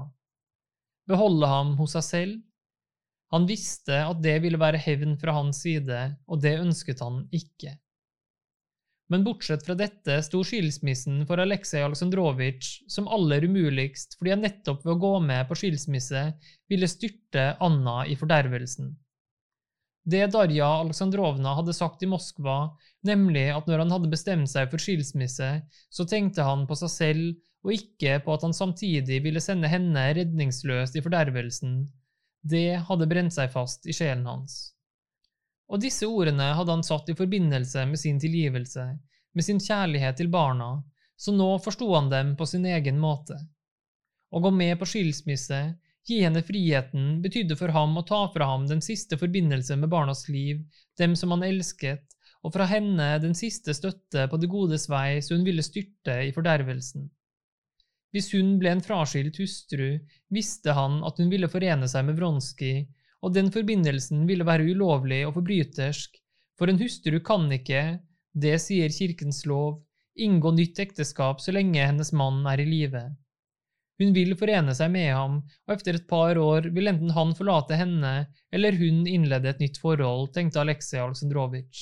Beholde 1.10 1.50
ham 1.50 1.76
hos 1.80 1.96
seg 1.96 2.06
selv? 2.06 2.40
Han 3.34 3.46
visste 3.50 4.02
at 4.04 4.24
det 4.24 4.40
ville 4.44 4.60
være 4.60 4.82
hevn 4.82 5.16
fra 5.22 5.36
hans 5.38 5.62
side, 5.64 6.00
og 6.28 6.42
det 6.42 6.58
ønsket 6.60 7.04
han 7.06 7.24
ikke. 7.36 7.76
Men 9.10 9.24
bortsett 9.26 9.64
fra 9.66 9.74
dette 9.78 10.20
sto 10.26 10.44
skilsmissen 10.46 11.24
for 11.30 11.42
Aleksej 11.42 11.82
Aleksandrovitsj 11.82 12.90
som 12.94 13.10
aller 13.10 13.48
umuligst 13.50 14.20
fordi 14.20 14.36
han 14.36 14.44
nettopp 14.46 14.84
ved 14.86 14.94
å 14.94 15.02
gå 15.02 15.14
med 15.26 15.48
på 15.50 15.58
skilsmisse 15.58 16.28
ville 16.70 16.90
styrte 16.90 17.46
Anna 17.66 18.04
i 18.06 18.18
fordervelsen. 18.20 18.92
Det 20.10 20.30
Darja 20.34 20.68
Aleksandrovna 20.80 21.54
hadde 21.58 21.76
sagt 21.76 22.04
i 22.04 22.10
Moskva, 22.10 22.72
nemlig 23.06 23.50
at 23.54 23.68
når 23.70 23.84
han 23.84 23.94
hadde 23.94 24.10
bestemt 24.10 24.50
seg 24.50 24.72
for 24.72 24.82
skilsmisse, 24.82 25.50
så 25.90 26.06
tenkte 26.10 26.46
han 26.48 26.66
på 26.70 26.78
seg 26.80 26.94
selv 26.94 27.68
og 27.68 27.76
ikke 27.76 28.16
på 28.24 28.34
at 28.34 28.46
han 28.48 28.56
samtidig 28.56 29.20
ville 29.26 29.44
sende 29.44 29.70
henne 29.70 30.08
redningsløst 30.16 30.96
i 30.96 31.04
fordervelsen, 31.04 31.82
det 32.42 32.80
hadde 32.88 33.08
brent 33.12 33.36
seg 33.36 33.52
fast 33.52 33.86
i 33.90 33.96
sjelen 33.96 34.26
hans. 34.30 34.60
Og 35.70 35.82
disse 35.84 36.08
ordene 36.08 36.54
hadde 36.58 36.78
han 36.78 36.86
satt 36.86 37.12
i 37.12 37.18
forbindelse 37.18 37.84
med 37.90 38.00
sin 38.00 38.20
tilgivelse, 38.22 38.86
med 39.36 39.46
sin 39.46 39.60
kjærlighet 39.62 40.18
til 40.18 40.32
barna, 40.34 40.80
så 41.20 41.36
nå 41.36 41.52
forsto 41.62 41.90
han 41.94 42.10
dem 42.10 42.34
på 42.40 42.48
sin 42.50 42.66
egen 42.66 42.98
måte. 43.02 43.36
Å 44.32 44.40
gå 44.42 44.52
med 44.56 44.80
på 44.80 44.88
skilsmisse, 44.88 45.60
gi 46.08 46.22
henne 46.24 46.42
friheten, 46.46 47.20
betydde 47.24 47.58
for 47.60 47.74
ham 47.76 47.98
å 48.00 48.06
ta 48.08 48.22
fra 48.34 48.48
ham 48.52 48.66
den 48.70 48.82
siste 48.86 49.18
forbindelse 49.20 49.78
med 49.80 49.92
barnas 49.92 50.28
liv, 50.30 50.62
dem 50.98 51.16
som 51.20 51.36
han 51.36 51.46
elsket, 51.46 52.06
og 52.44 52.54
fra 52.56 52.68
henne 52.70 53.12
den 53.20 53.36
siste 53.36 53.76
støtte 53.76 54.28
på 54.32 54.40
det 54.40 54.50
godes 54.52 54.88
vei 54.92 55.20
så 55.24 55.36
hun 55.36 55.46
ville 55.48 55.66
styrte 55.66 56.22
i 56.28 56.32
fordervelsen. 56.36 57.10
Hvis 58.16 58.32
hun 58.34 58.56
ble 58.62 58.72
en 58.74 58.82
fraskilt 58.82 59.38
hustru, 59.38 60.00
visste 60.34 60.74
han 60.74 61.02
at 61.06 61.20
hun 61.22 61.30
ville 61.30 61.50
forene 61.52 61.90
seg 61.92 62.08
med 62.08 62.18
Vronskij, 62.18 62.88
og 63.22 63.36
den 63.36 63.52
forbindelsen 63.54 64.24
ville 64.30 64.48
være 64.48 64.66
ulovlig 64.72 65.26
og 65.28 65.36
forbrytersk, 65.36 66.16
for 66.58 66.72
en 66.72 66.80
hustru 66.80 67.20
kan 67.24 67.46
ikke, 67.54 68.00
det 68.34 68.56
sier 68.64 68.92
kirkens 68.94 69.44
lov, 69.50 69.82
inngå 70.20 70.52
nytt 70.56 70.80
ekteskap 70.82 71.44
så 71.44 71.54
lenge 71.56 71.84
hennes 71.86 72.12
mann 72.16 72.46
er 72.50 72.64
i 72.64 72.68
live. 72.68 73.04
Hun 74.00 74.14
vil 74.16 74.32
forene 74.40 74.74
seg 74.76 74.92
med 74.94 75.10
ham, 75.12 75.40
og 75.68 75.76
etter 75.76 75.98
et 76.00 76.08
par 76.08 76.40
år 76.40 76.70
vil 76.72 76.88
enten 76.88 77.12
han 77.16 77.34
forlate 77.36 77.76
henne 77.76 78.14
eller 78.56 78.78
hun 78.80 79.04
innlede 79.08 79.52
et 79.52 79.64
nytt 79.64 79.80
forhold, 79.82 80.30
tenkte 80.36 80.62
Aleksej 80.62 81.02
Aleksandrovitsj. 81.04 81.82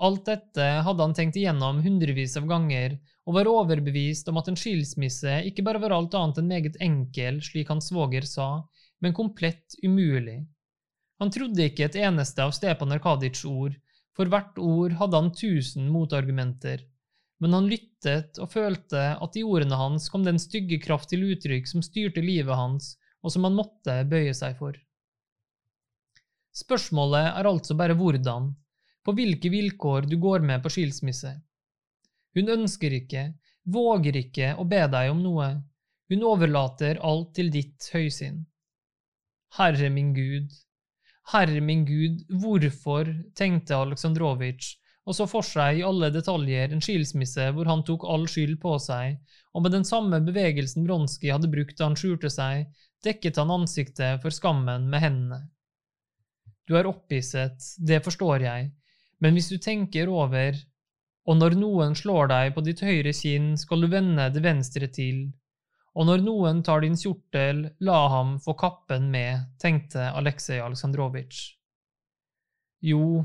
Alt 0.00 0.24
dette 0.30 0.66
hadde 0.86 1.04
han 1.04 1.12
tenkt 1.16 1.36
igjennom 1.36 1.82
hundrevis 1.84 2.38
av 2.40 2.46
ganger, 2.48 2.94
og 3.28 3.36
var 3.36 3.50
overbevist 3.50 4.30
om 4.32 4.40
at 4.40 4.48
en 4.48 4.56
skilsmisse 4.56 5.42
ikke 5.50 5.64
bare 5.66 5.82
var 5.82 5.92
alt 5.92 6.16
annet 6.16 6.40
enn 6.40 6.48
meget 6.48 6.78
enkel, 6.80 7.42
slik 7.44 7.68
hans 7.68 7.90
svoger 7.92 8.24
sa, 8.24 8.48
men 9.04 9.16
komplett 9.16 9.76
umulig. 9.84 10.38
Han 11.20 11.32
trodde 11.34 11.66
ikke 11.68 11.90
et 11.90 12.00
eneste 12.00 12.40
av 12.40 12.54
Stepan 12.56 12.96
Arkaditsjs 12.96 13.44
ord, 13.44 13.76
for 14.16 14.32
hvert 14.32 14.56
ord 14.56 14.96
hadde 14.96 15.20
han 15.20 15.30
tusen 15.36 15.92
motargumenter, 15.92 16.80
men 17.40 17.56
han 17.56 17.68
lyttet 17.70 18.38
og 18.42 18.52
følte 18.52 19.02
at 19.16 19.36
i 19.36 19.44
ordene 19.46 19.78
hans 19.80 20.08
kom 20.12 20.24
den 20.26 20.38
stygge 20.40 20.80
kraft 20.82 21.10
til 21.12 21.24
uttrykk 21.32 21.68
som 21.68 21.84
styrte 21.84 22.22
livet 22.24 22.56
hans, 22.56 22.94
og 23.24 23.32
som 23.32 23.44
han 23.48 23.56
måtte 23.56 23.96
bøye 24.08 24.34
seg 24.36 24.56
for. 24.60 24.76
Spørsmålet 26.56 27.30
er 27.30 27.48
altså 27.48 27.76
bare 27.78 27.96
hvordan, 27.96 28.50
på 29.04 29.14
hvilke 29.16 29.52
vilkår 29.52 30.08
du 30.10 30.18
går 30.20 30.44
med 30.44 30.60
på 30.64 30.72
skilsmisse. 30.74 31.32
Hun 32.36 32.52
ønsker 32.56 32.92
ikke, 33.00 33.30
våger 33.64 34.18
ikke 34.20 34.54
å 34.60 34.66
be 34.68 34.82
deg 34.92 35.12
om 35.12 35.22
noe, 35.24 35.50
hun 36.10 36.26
overlater 36.26 37.00
alt 37.06 37.32
til 37.38 37.52
ditt 37.54 37.88
høysinn. 37.94 38.42
Herre 39.56 39.88
min 39.90 40.12
Gud, 40.14 40.50
Herre 41.32 41.60
min 41.62 41.84
Gud, 41.86 42.22
hvorfor, 42.42 43.08
tenkte 43.38 43.78
Aleksandrovitsj, 43.78 44.76
og 45.10 45.16
så 45.16 45.26
for 45.26 45.42
seg 45.42 45.80
i 45.80 45.86
alle 45.86 46.12
detaljer 46.14 46.70
en 46.70 46.82
skilsmisse 46.84 47.48
hvor 47.56 47.66
han 47.66 47.82
tok 47.86 48.04
all 48.06 48.28
skyld 48.30 48.60
på 48.62 48.76
seg, 48.78 49.16
og 49.50 49.64
med 49.64 49.74
den 49.74 49.86
samme 49.88 50.20
bevegelsen 50.22 50.84
Bronski 50.86 51.32
hadde 51.34 51.50
brukt 51.50 51.74
da 51.80 51.88
han 51.88 51.98
skjulte 51.98 52.30
seg, 52.30 52.68
dekket 53.02 53.40
han 53.40 53.50
ansiktet 53.50 54.22
for 54.22 54.30
skammen 54.34 54.86
med 54.92 55.02
hendene. 55.02 55.40
Du 56.70 56.76
er 56.78 56.86
opphisset, 56.86 57.58
det 57.82 57.98
forstår 58.04 58.44
jeg, 58.46 58.68
men 59.18 59.34
hvis 59.34 59.50
du 59.50 59.58
tenker 59.58 60.12
over, 60.14 60.54
og 61.26 61.40
når 61.40 61.58
noen 61.58 61.98
slår 61.98 62.30
deg 62.30 62.54
på 62.54 62.62
ditt 62.68 62.84
høyre 62.86 63.10
kinn, 63.16 63.56
skal 63.58 63.82
du 63.82 63.90
vende 63.90 64.28
det 64.30 64.44
venstre 64.46 64.86
til, 64.94 65.24
og 65.98 66.06
når 66.06 66.22
noen 66.22 66.62
tar 66.62 66.84
din 66.84 66.94
kjortel, 66.94 67.64
la 67.82 67.98
ham 68.14 68.36
få 68.38 68.54
kappen 68.54 69.10
med, 69.10 69.50
tenkte 69.58 70.06
Aleksej 70.14 70.62
Aleksandrovitsj. 70.62 71.42
Jo, 72.86 73.24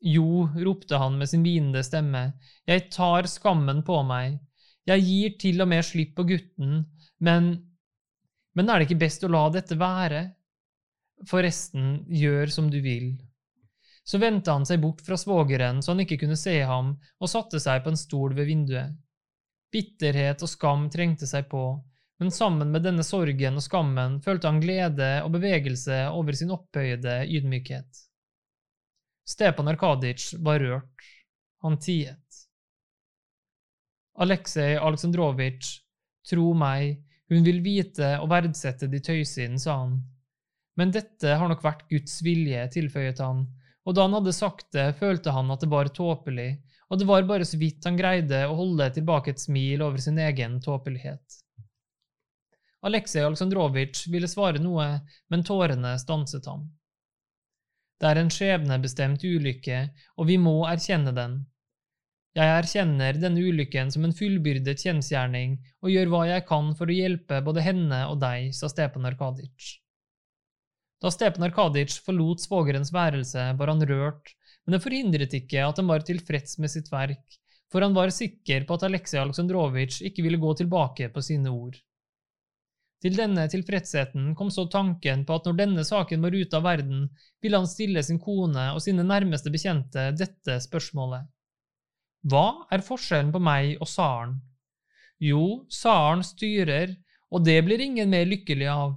jo, 0.00 0.48
ropte 0.54 0.98
han 1.00 1.16
med 1.18 1.30
sin 1.30 1.44
hvinende 1.44 1.82
stemme, 1.84 2.30
jeg 2.68 2.88
tar 2.92 3.28
skammen 3.30 3.82
på 3.86 4.00
meg, 4.06 4.38
jeg 4.86 5.02
gir 5.02 5.36
til 5.40 5.62
og 5.64 5.70
med 5.70 5.84
slipp 5.84 6.14
på 6.16 6.26
gutten, 6.28 6.84
men… 7.18 7.54
men 8.54 8.68
er 8.70 8.78
det 8.78 8.88
ikke 8.88 9.04
best 9.04 9.24
å 9.26 9.32
la 9.32 9.46
dette 9.50 9.78
være? 9.78 10.22
Forresten, 11.26 12.04
gjør 12.12 12.52
som 12.52 12.68
du 12.70 12.78
vil. 12.84 13.16
Så 14.06 14.20
vendte 14.22 14.52
han 14.52 14.66
seg 14.68 14.78
bort 14.84 15.00
fra 15.02 15.16
svogeren 15.18 15.80
så 15.82 15.94
han 15.94 16.04
ikke 16.04 16.20
kunne 16.20 16.38
se 16.38 16.60
ham, 16.62 16.94
og 17.18 17.32
satte 17.32 17.58
seg 17.62 17.82
på 17.82 17.90
en 17.90 17.98
stol 17.98 18.36
ved 18.36 18.46
vinduet. 18.46 18.94
Bitterhet 19.72 20.44
og 20.44 20.50
skam 20.52 20.86
trengte 20.92 21.26
seg 21.26 21.48
på, 21.50 21.64
men 22.22 22.30
sammen 22.32 22.70
med 22.72 22.86
denne 22.86 23.04
sorgen 23.04 23.58
og 23.58 23.64
skammen 23.64 24.20
følte 24.24 24.48
han 24.48 24.62
glede 24.62 25.08
og 25.24 25.32
bevegelse 25.34 26.06
over 26.14 26.38
sin 26.38 26.54
opphøyde 26.54 27.24
ydmykhet. 27.26 28.05
Stepan 29.26 29.68
Arkaditsj 29.68 30.36
var 30.38 30.60
rørt. 30.62 31.06
Han 31.64 31.78
tiet. 31.82 32.22
Aleksej 34.22 34.78
Aleksandrovitsj, 34.78 35.72
tro 36.30 36.52
meg, 36.56 37.02
hun 37.28 37.42
vil 37.44 37.58
vite 37.64 38.14
og 38.22 38.30
verdsette 38.30 38.88
de 38.88 39.00
tøysene, 39.02 39.58
sa 39.60 39.80
han. 39.82 39.98
Men 40.78 40.92
dette 40.94 41.34
har 41.40 41.50
nok 41.50 41.64
vært 41.64 41.88
Guds 41.90 42.20
vilje, 42.24 42.62
tilføyet 42.72 43.20
han, 43.24 43.44
og 43.86 43.96
da 43.96 44.06
han 44.06 44.16
hadde 44.16 44.34
sagt 44.36 44.70
det, 44.76 44.92
følte 45.00 45.34
han 45.34 45.50
at 45.52 45.64
det 45.64 45.70
var 45.72 45.90
tåpelig, 45.94 46.50
og 46.86 47.00
det 47.00 47.08
var 47.08 47.26
bare 47.26 47.46
så 47.48 47.58
vidt 47.58 47.84
han 47.88 47.98
greide 47.98 48.44
å 48.46 48.54
holde 48.58 48.88
tilbake 48.94 49.34
et 49.34 49.42
smil 49.42 49.82
over 49.82 49.98
sin 50.02 50.20
egen 50.22 50.60
tåpelighet. 50.62 51.40
Aleksej 52.86 53.26
Aleksandrovitsj 53.26 54.06
ville 54.12 54.30
svare 54.30 54.62
noe, 54.62 54.86
men 55.32 55.44
tårene 55.46 55.96
stanset 55.98 56.46
ham. 56.46 56.68
Det 58.00 58.08
er 58.08 58.20
en 58.20 58.32
skjebnebestemt 58.32 59.24
ulykke, 59.24 59.82
og 60.20 60.28
vi 60.28 60.36
må 60.40 60.56
erkjenne 60.68 61.14
den. 61.16 61.38
Jeg 62.36 62.52
erkjenner 62.52 63.16
denne 63.16 63.40
ulykken 63.40 63.92
som 63.92 64.04
en 64.04 64.12
fullbyrdet 64.16 64.82
kjensgjerning 64.84 65.56
og 65.80 65.92
gjør 65.92 66.10
hva 66.12 66.24
jeg 66.28 66.44
kan 66.50 66.74
for 66.76 66.92
å 66.92 66.96
hjelpe 66.96 67.40
både 67.44 67.64
henne 67.64 68.02
og 68.10 68.20
deg, 68.20 68.50
sa 68.52 68.68
Stepan 68.68 69.08
Arkadic. 69.08 69.78
Da 71.00 71.12
Stepan 71.12 71.48
Arkadic 71.48 71.96
forlot 72.04 72.44
svogerens 72.44 72.92
værelse, 72.92 73.48
var 73.56 73.72
han 73.72 73.84
rørt 73.88 74.36
men 74.66 74.74
det 74.74 74.82
forhindret 74.82 75.34
ikke 75.38 75.62
at 75.62 75.78
han 75.78 75.86
var 75.88 76.04
tilfreds 76.06 76.58
med 76.62 76.72
sitt 76.72 76.90
verk, 76.90 77.38
for 77.70 77.86
han 77.86 77.94
var 77.94 78.10
sikker 78.14 78.66
på 78.66 78.76
at 78.76 78.86
Aleksej 78.88 79.22
Aleksandrovitsj 79.22 80.02
ikke 80.10 80.24
ville 80.26 80.42
gå 80.42 80.52
tilbake 80.58 81.08
på 81.14 81.22
sine 81.22 81.52
ord. 81.54 81.78
Til 83.06 83.14
denne 83.14 83.44
tilfredsheten 83.46 84.32
kom 84.34 84.48
så 84.50 84.64
tanken 84.66 85.20
på 85.26 85.36
at 85.38 85.44
når 85.46 85.58
denne 85.60 85.82
saken 85.86 86.24
var 86.24 86.34
ute 86.34 86.58
av 86.58 86.64
verden, 86.66 87.04
ville 87.38 87.60
han 87.60 87.68
stille 87.70 88.02
sin 88.02 88.18
kone 88.18 88.64
og 88.72 88.80
sine 88.82 89.04
nærmeste 89.06 89.52
bekjente 89.54 90.08
dette 90.18 90.56
spørsmålet. 90.64 91.28
Hva 92.26 92.66
er 92.74 92.82
forskjellen 92.82 93.30
på 93.30 93.38
meg 93.46 93.76
og 93.76 93.86
tsaren? 93.86 94.32
Jo, 95.22 95.44
tsaren 95.70 96.24
styrer, 96.26 96.96
og 97.30 97.44
det 97.46 97.60
blir 97.68 97.84
ingen 97.84 98.10
mer 98.10 98.26
lykkelig 98.26 98.66
av, 98.74 98.96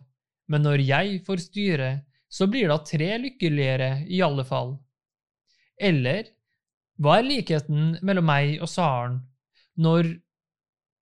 men 0.50 0.66
når 0.66 0.82
jeg 0.88 1.22
får 1.28 1.46
styre, 1.46 1.92
så 2.26 2.50
blir 2.50 2.74
da 2.74 2.80
tre 2.82 3.12
lykkeligere 3.22 3.92
i 4.10 4.24
alle 4.26 4.48
fall. 4.48 4.74
Eller 5.78 6.34
hva 6.98 7.20
er 7.20 7.30
likheten 7.30 8.00
mellom 8.02 8.26
meg 8.26 8.58
og 8.58 8.74
tsaren 8.74 9.22
når 9.78 10.16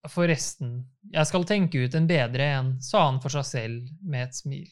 Forresten, 0.06 0.84
jeg 1.10 1.26
skal 1.26 1.44
tenke 1.44 1.80
ut 1.82 1.94
en 1.98 2.06
bedre 2.06 2.44
en, 2.54 2.68
sa 2.82 3.08
han 3.08 3.18
for 3.22 3.34
seg 3.34 3.46
selv 3.48 3.88
med 4.06 4.28
et 4.28 4.36
smil. 4.36 4.68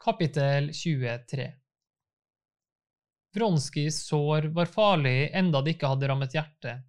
Kapittel 0.00 0.70
23 0.72 1.50
Vronskijs 3.36 4.00
sår 4.06 4.48
var 4.56 4.70
farlig 4.70 5.30
enda 5.34 5.60
det 5.60 5.76
ikke 5.76 5.90
hadde 5.92 6.08
rammet 6.08 6.36
hjertet, 6.38 6.84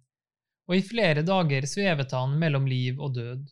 og 0.70 0.76
i 0.78 0.84
flere 0.86 1.24
dager 1.26 1.66
svevet 1.68 2.14
han 2.16 2.38
mellom 2.40 2.68
liv 2.70 3.00
og 3.02 3.18
død. 3.18 3.42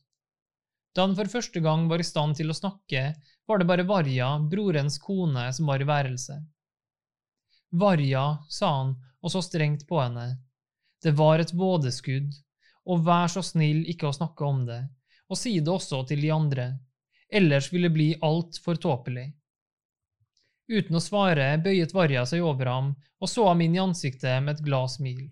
Da 0.97 1.05
han 1.05 1.17
for 1.19 1.29
første 1.29 1.61
gang 1.61 1.91
var 1.91 2.01
i 2.01 2.07
stand 2.09 2.39
til 2.39 2.49
å 2.49 2.57
snakke, 2.57 3.11
var 3.45 3.61
det 3.61 3.69
bare 3.69 3.85
Varja, 3.85 4.31
brorens 4.41 4.97
kone, 5.03 5.51
som 5.53 5.69
var 5.69 5.83
i 5.85 5.89
værelse. 5.91 6.39
Varja, 7.77 8.27
sa 8.49 8.73
han 8.79 8.97
og 9.21 9.33
så 9.33 9.43
strengt 9.43 9.87
på 9.89 10.01
henne, 10.01 10.37
det 11.03 11.13
var 11.19 11.43
et 11.43 11.53
vådeskudd, 11.55 12.33
og 12.87 13.03
vær 13.07 13.29
så 13.31 13.43
snill 13.45 13.85
ikke 13.91 14.09
å 14.09 14.17
snakke 14.17 14.47
om 14.47 14.63
det, 14.69 14.83
og 15.29 15.39
si 15.39 15.59
det 15.59 15.73
også 15.73 16.05
til 16.09 16.23
de 16.23 16.31
andre, 16.33 16.67
ellers 17.29 17.73
vil 17.73 17.89
det 17.89 17.93
bli 17.95 18.09
altfor 18.23 18.79
tåpelig. 18.81 19.27
Uten 20.67 20.99
å 20.99 21.03
svare 21.03 21.53
bøyet 21.63 21.95
Varja 21.95 22.25
seg 22.27 22.43
over 22.43 22.71
ham 22.71 22.95
og 23.23 23.31
så 23.31 23.47
ham 23.49 23.63
inn 23.63 23.77
i 23.77 23.83
ansiktet 23.83 24.43
med 24.43 24.57
et 24.57 24.65
glad 24.67 24.91
smil. 24.97 25.27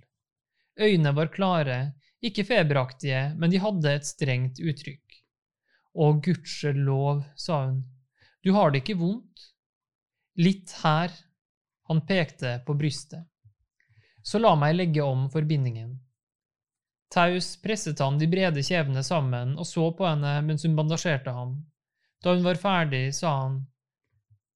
Øynene 0.81 1.15
var 1.15 1.33
klare, 1.35 1.79
ikke 2.25 2.47
feberaktige, 2.49 3.35
men 3.39 3.53
de 3.53 3.61
hadde 3.63 3.91
et 3.99 4.07
strengt 4.09 4.61
uttrykk. 4.63 5.19
Å, 5.95 6.11
gudskjelov, 6.25 7.23
sa 7.39 7.65
hun, 7.67 7.83
du 8.43 8.53
har 8.57 8.73
det 8.73 8.83
ikke 8.83 8.99
vondt? 8.99 9.51
Litt 10.41 10.73
her, 10.83 11.13
han 11.89 12.01
pekte 12.07 12.59
på 12.67 12.75
brystet. 12.75 13.25
Så 14.23 14.41
la 14.41 14.55
meg 14.57 14.77
legge 14.77 15.05
om 15.05 15.29
forbindingen. 15.31 15.99
Taus 17.13 17.55
presset 17.63 18.01
han 18.01 18.17
de 18.19 18.27
brede 18.31 18.63
kjevene 18.65 19.03
sammen 19.05 19.53
og 19.59 19.69
så 19.69 19.91
på 19.95 20.07
henne 20.09 20.39
mens 20.47 20.65
hun 20.65 20.77
bandasjerte 20.79 21.35
ham. 21.35 21.59
Da 22.25 22.33
hun 22.33 22.47
var 22.47 22.61
ferdig, 22.61 23.13
sa 23.15 23.37
han, 23.43 23.61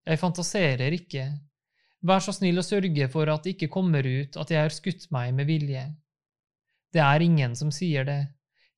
Jeg 0.09 0.19
fantaserer 0.19 0.95
ikke, 0.97 1.27
Vær 2.01 2.23
så 2.23 2.33
snill 2.35 2.61
å 2.61 2.67
sørge 2.67 3.09
for 3.11 3.31
at 3.33 3.45
det 3.45 3.57
ikke 3.57 3.73
kommer 3.75 4.07
ut 4.07 4.37
at 4.39 4.53
jeg 4.53 4.63
har 4.63 4.75
skutt 4.75 5.09
meg 5.15 5.33
med 5.35 5.49
vilje. 5.51 5.83
Det 6.95 7.03
er 7.03 7.25
ingen 7.25 7.57
som 7.59 7.73
sier 7.75 8.07
det. 8.07 8.21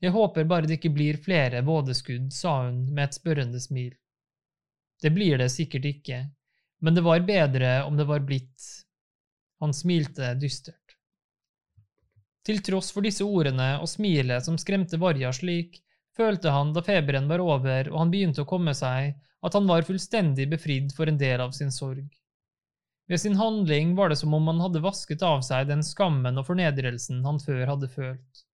Jeg 0.01 0.15
håper 0.15 0.49
bare 0.49 0.69
det 0.69 0.79
ikke 0.79 0.95
blir 0.97 1.21
flere 1.21 1.61
vådeskudd, 1.67 2.31
sa 2.33 2.63
hun 2.65 2.87
med 2.89 3.05
et 3.05 3.19
spørrende 3.19 3.61
smil. 3.61 3.93
Det 5.03 5.13
blir 5.13 5.37
det 5.41 5.51
sikkert 5.53 5.85
ikke, 5.85 6.23
men 6.81 6.97
det 6.97 7.05
var 7.05 7.21
bedre 7.21 7.83
om 7.85 7.97
det 7.97 8.05
var 8.09 8.21
blitt. 8.25 8.65
Han 9.61 9.75
smilte 9.77 10.35
dystert. 10.41 10.77
Til 12.47 12.63
tross 12.65 12.89
for 12.95 13.05
disse 13.05 13.25
ordene 13.25 13.75
og 13.83 13.89
smilet 13.89 14.47
som 14.47 14.57
skremte 14.59 14.99
Varja 15.01 15.33
slik, 15.37 15.83
følte 16.17 16.53
han 16.53 16.73
da 16.73 16.83
feberen 16.85 17.29
var 17.29 17.43
over 17.45 17.91
og 17.93 17.99
han 18.01 18.13
begynte 18.13 18.45
å 18.45 18.49
komme 18.49 18.73
seg, 18.77 19.13
at 19.41 19.57
han 19.57 19.69
var 19.69 19.87
fullstendig 19.89 20.49
befridd 20.51 20.95
for 20.97 21.09
en 21.09 21.21
del 21.21 21.41
av 21.45 21.53
sin 21.57 21.73
sorg. 21.73 22.09
Ved 23.11 23.21
sin 23.21 23.37
handling 23.37 23.95
var 23.99 24.09
det 24.09 24.21
som 24.21 24.35
om 24.35 24.49
han 24.49 24.61
hadde 24.63 24.83
vasket 24.85 25.23
av 25.27 25.41
seg 25.43 25.69
den 25.69 25.83
skammen 25.85 26.39
og 26.39 26.47
fornedrelsen 26.47 27.25
han 27.27 27.41
før 27.43 27.65
hadde 27.73 27.89
følt. 27.91 28.45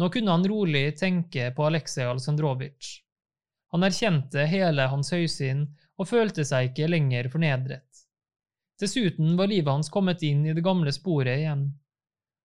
Nå 0.00 0.08
kunne 0.12 0.32
han 0.32 0.46
rolig 0.48 0.84
tenke 1.00 1.50
på 1.56 1.64
Aleksej 1.66 2.06
Aleksandrovitsj. 2.08 2.92
Han 3.74 3.84
erkjente 3.88 4.44
hele 4.48 4.86
hans 4.92 5.12
høysinn 5.12 5.66
og 6.02 6.08
følte 6.10 6.44
seg 6.46 6.72
ikke 6.72 6.90
lenger 6.90 7.30
fornedret. 7.30 8.02
Dessuten 8.82 9.36
var 9.38 9.50
livet 9.50 9.70
hans 9.70 9.92
kommet 9.92 10.24
inn 10.26 10.42
i 10.46 10.54
det 10.56 10.64
gamle 10.66 10.90
sporet 10.94 11.38
igjen. 11.38 11.68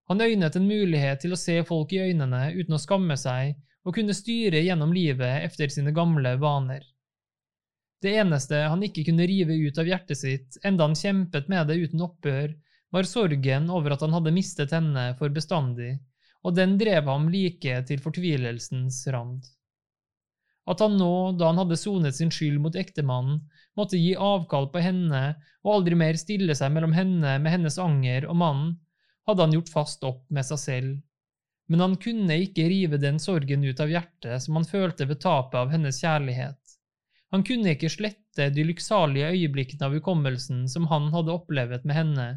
Han 0.08 0.22
øynet 0.22 0.56
en 0.56 0.67
mulighet 0.70 1.24
til 1.24 1.34
å 1.34 1.39
se 1.39 1.58
folk 1.65 1.96
i 1.96 2.04
øynene 2.06 2.52
uten 2.54 2.78
å 2.78 2.82
skamme 2.82 3.17
seg 3.17 3.58
og 3.88 3.96
kunne 3.98 4.15
styre 4.15 4.62
gjennom 4.62 4.93
livet 4.93 5.48
efter 5.48 5.74
sine 5.74 5.91
gamle 5.96 6.36
vaner. 6.39 6.86
Det 8.04 8.13
eneste 8.22 8.62
han 8.70 8.84
ikke 8.86 9.08
kunne 9.08 9.26
rive 9.26 9.58
ut 9.58 9.80
av 9.82 9.89
hjertet 9.89 10.20
sitt, 10.20 10.60
enda 10.63 10.86
han 10.86 10.96
kjempet 10.96 11.50
med 11.50 11.72
det 11.72 11.80
uten 11.82 12.04
opphør, 12.06 12.54
var 12.93 13.10
sorgen 13.10 13.72
over 13.74 13.96
at 13.96 14.04
han 14.06 14.13
hadde 14.15 14.36
mistet 14.36 14.76
henne 14.76 15.10
for 15.17 15.34
bestandig, 15.34 15.96
og 16.46 16.56
den 16.56 16.78
drev 16.80 17.10
ham 17.10 17.26
like 17.34 17.82
til 17.89 18.04
fortvilelsens 18.04 19.02
rand. 19.12 19.50
At 20.67 20.82
han 20.84 20.97
nå, 20.99 21.32
da 21.39 21.51
han 21.51 21.62
hadde 21.62 21.80
sonet 21.80 22.17
sin 22.17 22.32
skyld 22.34 22.60
mot 22.60 22.75
ektemannen, 22.75 23.39
måtte 23.80 23.99
gi 23.99 24.15
avkall 24.19 24.67
på 24.73 24.82
henne 24.84 25.21
og 25.63 25.73
aldri 25.77 25.95
mer 25.99 26.19
stille 26.19 26.56
seg 26.58 26.73
mellom 26.75 26.95
henne 26.97 27.38
med 27.39 27.53
hennes 27.53 27.77
anger 27.80 28.27
og 28.27 28.39
mannen, 28.41 28.73
hadde 29.27 29.45
han 29.45 29.56
gjort 29.56 29.71
fast 29.71 30.03
opp 30.08 30.25
med 30.34 30.47
seg 30.47 30.60
selv. 30.60 30.95
Men 31.67 31.84
han 31.84 31.95
kunne 31.99 32.36
ikke 32.43 32.67
rive 32.71 32.99
den 32.99 33.19
sorgen 33.19 33.63
ut 33.67 33.80
av 33.84 33.91
hjertet 33.91 34.43
som 34.43 34.60
han 34.60 34.67
følte 34.67 35.08
ved 35.08 35.19
tapet 35.23 35.58
av 35.60 35.71
hennes 35.71 35.99
kjærlighet. 36.03 36.60
Han 37.36 37.43
kunne 37.47 37.73
ikke 37.75 37.91
slette 37.91 38.47
de 38.56 38.63
lykksalige 38.69 39.34
øyeblikkene 39.36 39.89
av 39.89 39.95
hukommelsen 39.97 40.63
som 40.71 40.88
han 40.91 41.10
hadde 41.15 41.36
opplevd 41.36 41.84
med 41.88 41.99
henne, 41.99 42.27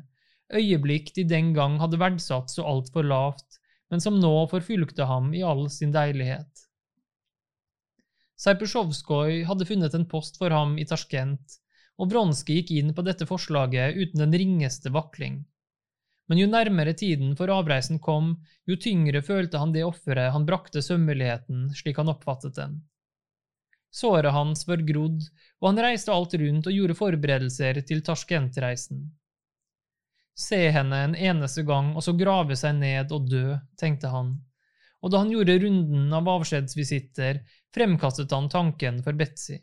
øyeblikk 0.50 1.12
de 1.14 1.26
den 1.30 1.52
gang 1.54 1.78
hadde 1.82 2.00
verdsatt 2.00 2.50
så 2.50 2.66
altfor 2.66 3.06
lavt, 3.06 3.60
men 3.90 4.02
som 4.02 4.18
nå 4.18 4.32
forfulgte 4.50 5.06
ham 5.06 5.30
i 5.34 5.44
all 5.46 5.68
sin 5.70 5.94
deilighet. 5.94 6.66
Serpusjovskoj 8.40 9.42
hadde 9.44 9.66
funnet 9.68 9.94
en 9.94 10.06
post 10.08 10.38
for 10.40 10.52
ham 10.54 10.78
i 10.80 10.86
Tasjkent, 10.88 11.58
og 12.00 12.08
Vronskij 12.08 12.60
gikk 12.60 12.70
inn 12.78 12.94
på 12.96 13.04
dette 13.04 13.26
forslaget 13.28 13.98
uten 14.00 14.22
den 14.22 14.36
ringeste 14.40 14.92
vakling. 14.94 15.42
Men 16.30 16.40
jo 16.40 16.46
nærmere 16.48 16.94
tiden 16.96 17.34
for 17.36 17.52
avreisen 17.52 17.98
kom, 18.00 18.38
jo 18.64 18.78
tyngre 18.80 19.20
følte 19.26 19.60
han 19.60 19.74
det 19.74 19.84
offeret 19.84 20.32
han 20.32 20.46
brakte 20.48 20.80
sømmeligheten, 20.80 21.68
slik 21.76 22.00
han 22.00 22.08
oppfattet 22.12 22.56
den. 22.56 22.78
Såret 23.92 24.32
hans 24.32 24.64
var 24.68 24.86
grodd, 24.88 25.20
og 25.60 25.72
han 25.72 25.84
reiste 25.84 26.14
alt 26.14 26.36
rundt 26.40 26.68
og 26.70 26.76
gjorde 26.76 26.96
forberedelser 26.96 27.82
til 27.84 28.04
Tasjkent-reisen. 28.06 29.08
Se 30.38 30.62
henne 30.72 31.02
en 31.10 31.16
eneste 31.18 31.66
gang 31.68 31.92
og 31.92 32.06
så 32.06 32.14
grave 32.16 32.56
seg 32.56 32.78
ned 32.78 33.12
og 33.12 33.26
dø, 33.28 33.58
tenkte 33.76 34.08
han, 34.14 34.38
og 35.00 35.12
da 35.12 35.20
han 35.22 35.32
gjorde 35.32 35.58
runden 35.64 36.12
av 36.16 36.28
avskjedsvisitter, 36.28 37.40
fremkastet 37.74 38.30
han 38.30 38.48
tanken 38.48 39.02
for 39.02 39.12
Betzy. 39.12 39.58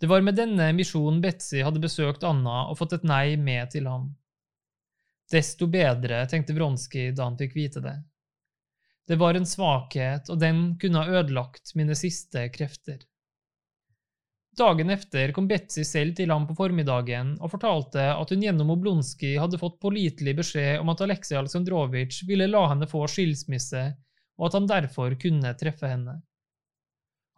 Det 0.00 0.06
var 0.06 0.22
med 0.24 0.34
denne 0.34 0.70
misjonen 0.72 1.20
Betzy 1.20 1.60
hadde 1.64 1.82
besøkt 1.82 2.24
Anna 2.24 2.70
og 2.70 2.78
fått 2.78 2.96
et 2.96 3.04
nei 3.04 3.36
med 3.36 3.70
til 3.74 3.88
ham. 3.90 4.08
Desto 5.30 5.68
bedre, 5.70 6.24
tenkte 6.26 6.56
Vronskij 6.56 7.12
da 7.14 7.28
han 7.28 7.36
fikk 7.38 7.54
vite 7.54 7.82
det. 7.84 7.98
Det 9.06 9.18
var 9.20 9.34
en 9.34 9.46
svakhet, 9.46 10.30
og 10.30 10.38
den 10.40 10.78
kunne 10.80 11.02
ha 11.02 11.20
ødelagt 11.20 11.74
mine 11.74 11.94
siste 11.98 12.48
krefter. 12.54 13.02
Dagen 14.58 14.90
efter 14.90 15.32
kom 15.32 15.46
Betzy 15.48 15.84
selv 15.86 16.16
til 16.16 16.30
ham 16.30 16.46
på 16.48 16.56
formiddagen 16.58 17.36
og 17.38 17.52
fortalte 17.52 18.02
at 18.12 18.32
hun 18.32 18.42
gjennom 18.42 18.72
Oblonskij 18.74 19.36
hadde 19.38 19.60
fått 19.60 19.78
pålitelig 19.82 20.34
beskjed 20.40 20.80
om 20.80 20.90
at 20.90 21.04
Aleksej 21.06 21.38
Aleksandrovitsj 21.38 22.24
ville 22.28 22.48
la 22.50 22.64
henne 22.72 22.88
få 22.90 23.04
skilsmisse, 23.08 23.84
og 24.40 24.48
at 24.48 24.58
han 24.58 24.68
derfor 24.70 25.14
kunne 25.22 25.54
treffe 25.60 25.92
henne. 25.92 26.18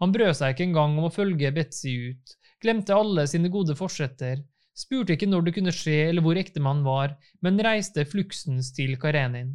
Han 0.03 0.15
brød 0.15 0.35
seg 0.35 0.55
ikke 0.55 0.67
engang 0.67 0.97
om 0.99 1.09
å 1.09 1.15
følge 1.15 1.53
Betzy 1.55 1.93
ut, 2.11 2.37
glemte 2.63 2.97
alle 2.97 3.27
sine 3.31 3.51
gode 3.53 3.77
forsetter, 3.79 4.43
spurte 4.75 5.15
ikke 5.15 5.29
når 5.31 5.47
det 5.47 5.55
kunne 5.59 5.75
skje 5.75 5.99
eller 6.09 6.25
hvor 6.25 6.41
ektemannen 6.41 6.87
var, 6.87 7.15
men 7.41 7.61
reiste 7.63 8.05
fluksens 8.09 8.73
til 8.75 8.97
Karenin. 9.01 9.55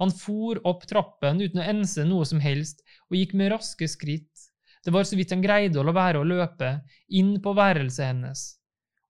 Han 0.00 0.14
for 0.16 0.58
opp 0.66 0.86
trappen 0.88 1.42
uten 1.42 1.60
å 1.60 1.68
ense 1.74 2.04
noe 2.08 2.24
som 2.26 2.40
helst 2.40 2.80
og 3.10 3.18
gikk 3.18 3.36
med 3.38 3.52
raske 3.52 3.86
skritt 3.90 4.48
det 4.84 4.90
var 4.90 5.04
så 5.04 5.16
vidt 5.16 5.30
han 5.30 5.42
greide 5.42 5.78
å 5.78 5.84
la 5.86 5.94
være 5.94 6.18
å 6.18 6.26
løpe 6.26 6.72
inn 7.14 7.36
på 7.42 7.54
værelset 7.54 8.08
hennes, 8.08 8.40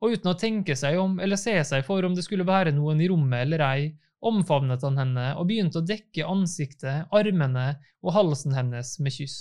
og 0.05 0.17
uten 0.17 0.33
å 0.33 0.39
tenke 0.39 0.77
seg 0.77 0.99
om 1.01 1.17
eller 1.23 1.41
se 1.41 1.55
seg 1.65 1.87
for 1.87 2.05
om 2.05 2.17
det 2.17 2.27
skulle 2.27 2.45
være 2.49 2.75
noen 2.77 3.01
i 3.01 3.09
rommet 3.09 3.47
eller 3.47 3.65
ei, 3.65 3.87
omfavnet 4.23 4.85
han 4.85 5.01
henne 5.01 5.31
og 5.41 5.49
begynte 5.49 5.81
å 5.81 5.87
dekke 5.87 6.29
ansiktet, 6.29 7.09
armene 7.11 7.67
og 8.05 8.15
halsen 8.15 8.55
hennes 8.55 8.99
med 9.01 9.17
kyss. 9.17 9.39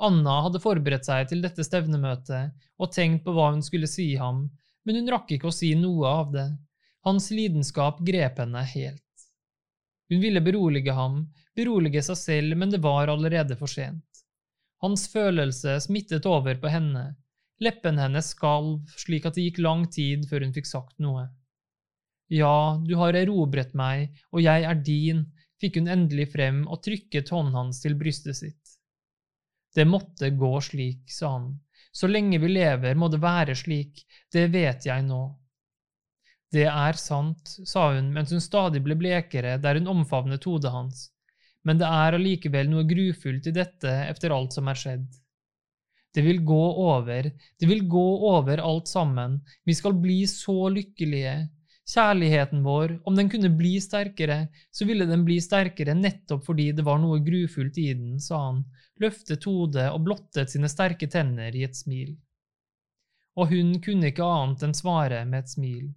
Anna 0.00 0.38
hadde 0.46 0.62
forberedt 0.62 1.04
seg 1.08 1.28
til 1.28 1.42
dette 1.44 1.64
stevnemøtet 1.66 2.56
og 2.80 2.92
tenkt 2.94 3.24
på 3.26 3.34
hva 3.36 3.50
hun 3.52 3.62
skulle 3.64 3.90
si 3.90 4.14
ham, 4.16 4.46
men 4.88 4.96
hun 4.96 5.12
rakk 5.12 5.34
ikke 5.36 5.50
å 5.50 5.54
si 5.54 5.74
noe 5.76 6.08
av 6.08 6.30
det. 6.32 6.48
Hans 7.04 7.30
lidenskap 7.32 8.00
grep 8.04 8.40
henne 8.40 8.62
helt. 8.74 9.04
Hun 10.10 10.22
ville 10.24 10.42
berolige 10.42 10.94
ham, 10.96 11.22
berolige 11.56 12.02
seg 12.02 12.18
selv, 12.18 12.56
men 12.58 12.72
det 12.72 12.80
var 12.82 13.12
allerede 13.12 13.56
for 13.60 13.70
sent. 13.70 14.04
Hans 14.80 15.04
følelse 15.12 15.76
smittet 15.84 16.26
over 16.26 16.56
på 16.60 16.72
henne, 16.72 17.04
leppene 17.60 18.00
hennes 18.06 18.32
skalv 18.32 18.80
slik 18.98 19.28
at 19.28 19.36
det 19.36 19.44
gikk 19.46 19.60
lang 19.60 19.84
tid 19.92 20.24
før 20.30 20.46
hun 20.46 20.56
fikk 20.56 20.68
sagt 20.68 20.96
noe. 21.04 21.28
Ja, 22.32 22.78
du 22.80 22.94
har 22.96 23.16
erobret 23.18 23.74
meg, 23.76 24.16
og 24.32 24.40
jeg 24.44 24.64
er 24.64 24.82
din, 24.86 25.24
fikk 25.60 25.76
hun 25.80 25.90
endelig 25.92 26.30
frem 26.32 26.62
og 26.70 26.80
trykket 26.86 27.32
hånden 27.34 27.58
hans 27.58 27.82
til 27.84 27.96
brystet 28.00 28.38
sitt. 28.38 28.59
Det 29.74 29.86
måtte 29.86 30.32
gå 30.34 30.54
slik, 30.60 31.04
sa 31.12 31.36
han, 31.36 31.52
så 31.92 32.10
lenge 32.10 32.40
vi 32.42 32.48
lever 32.50 32.98
må 32.98 33.08
det 33.10 33.20
være 33.22 33.54
slik, 33.58 34.02
det 34.32 34.48
vet 34.54 34.86
jeg 34.86 35.06
nå. 35.06 35.22
Det 36.50 36.66
er 36.66 36.98
sant, 36.98 37.46
sa 37.46 37.92
hun 37.94 38.10
mens 38.14 38.32
hun 38.34 38.42
stadig 38.42 38.82
ble 38.82 38.96
blekere 38.98 39.54
der 39.62 39.78
hun 39.78 39.90
omfavnet 39.92 40.46
hodet 40.50 40.72
hans 40.74 41.08
men 41.66 41.80
det 41.80 41.88
er 41.88 42.16
allikevel 42.16 42.70
noe 42.70 42.86
grufullt 42.88 43.48
i 43.50 43.54
dette 43.56 43.92
efter 44.08 44.32
alt 44.34 44.56
som 44.56 44.68
er 44.70 44.78
skjedd. 44.80 45.06
Det 46.14 46.24
vil 46.26 46.40
gå 46.42 46.62
over, 46.82 47.28
det 47.30 47.68
vil 47.70 47.84
gå 47.88 48.06
over 48.32 48.62
alt 48.64 48.88
sammen, 48.90 49.38
vi 49.64 49.76
skal 49.78 49.94
bli 50.00 50.24
så 50.30 50.70
lykkelige. 50.72 51.34
Kjærligheten 51.90 52.62
vår, 52.62 52.92
om 53.08 53.16
den 53.18 53.30
kunne 53.32 53.48
bli 53.58 53.72
sterkere, 53.82 54.44
så 54.70 54.86
ville 54.86 55.08
den 55.10 55.24
bli 55.26 55.40
sterkere 55.42 55.96
nettopp 55.98 56.44
fordi 56.46 56.68
det 56.76 56.84
var 56.86 57.00
noe 57.02 57.18
grufullt 57.24 57.78
i 57.82 57.88
den, 57.96 58.20
sa 58.22 58.38
han, 58.44 58.60
løftet 59.02 59.46
hodet 59.48 59.88
og 59.90 60.04
blottet 60.06 60.52
sine 60.52 60.70
sterke 60.70 61.08
tenner 61.10 61.56
i 61.56 61.64
et 61.66 61.74
smil. 61.74 62.12
Og 63.40 63.50
hun 63.50 63.74
kunne 63.82 64.12
ikke 64.12 64.26
annet 64.26 64.62
enn 64.66 64.76
svare 64.76 65.24
med 65.26 65.42
et 65.42 65.54
smil, 65.56 65.90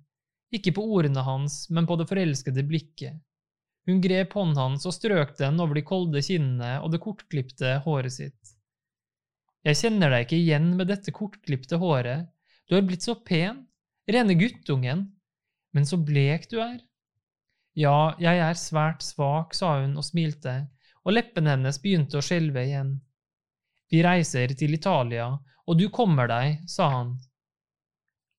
ikke 0.54 0.74
på 0.78 0.88
ordene 0.98 1.22
hans, 1.28 1.68
men 1.70 1.86
på 1.90 2.00
det 2.00 2.10
forelskede 2.10 2.66
blikket. 2.66 3.22
Hun 3.86 4.02
grep 4.02 4.34
hånden 4.38 4.58
hans 4.58 4.86
og 4.88 4.96
strøk 4.96 5.36
den 5.38 5.60
over 5.60 5.78
de 5.78 5.86
kolde 5.86 6.22
kinnene 6.24 6.78
og 6.82 6.94
det 6.94 7.04
kortklipte 7.04 7.78
håret 7.86 8.16
sitt. 8.16 8.54
Jeg 9.68 9.80
kjenner 9.80 10.12
deg 10.12 10.26
ikke 10.26 10.40
igjen 10.40 10.72
med 10.78 10.90
dette 10.90 11.14
kortklipte 11.16 11.78
håret, 11.80 12.30
du 12.68 12.78
har 12.78 12.86
blitt 12.88 13.04
så 13.04 13.14
pen, 13.28 13.66
rene 14.10 14.36
guttungen, 14.40 15.12
men 15.74 15.88
så 15.90 15.98
blek 15.98 16.50
du 16.52 16.60
er. 16.64 16.80
Ja, 17.74 18.14
jeg 18.22 18.38
er 18.38 18.60
svært 18.60 19.02
svak, 19.02 19.56
sa 19.58 19.80
hun 19.82 19.98
og 19.98 20.06
smilte, 20.06 20.68
og 21.04 21.18
leppene 21.18 21.56
hennes 21.56 21.80
begynte 21.82 22.20
å 22.20 22.26
skjelve 22.26 22.64
igjen. 22.68 22.96
Vi 23.90 24.04
reiser 24.06 24.54
til 24.58 24.76
Italia, 24.78 25.32
og 25.68 25.80
du 25.80 25.88
kommer 25.94 26.30
deg, 26.30 26.62
sa 26.70 26.90
han. 26.94 27.16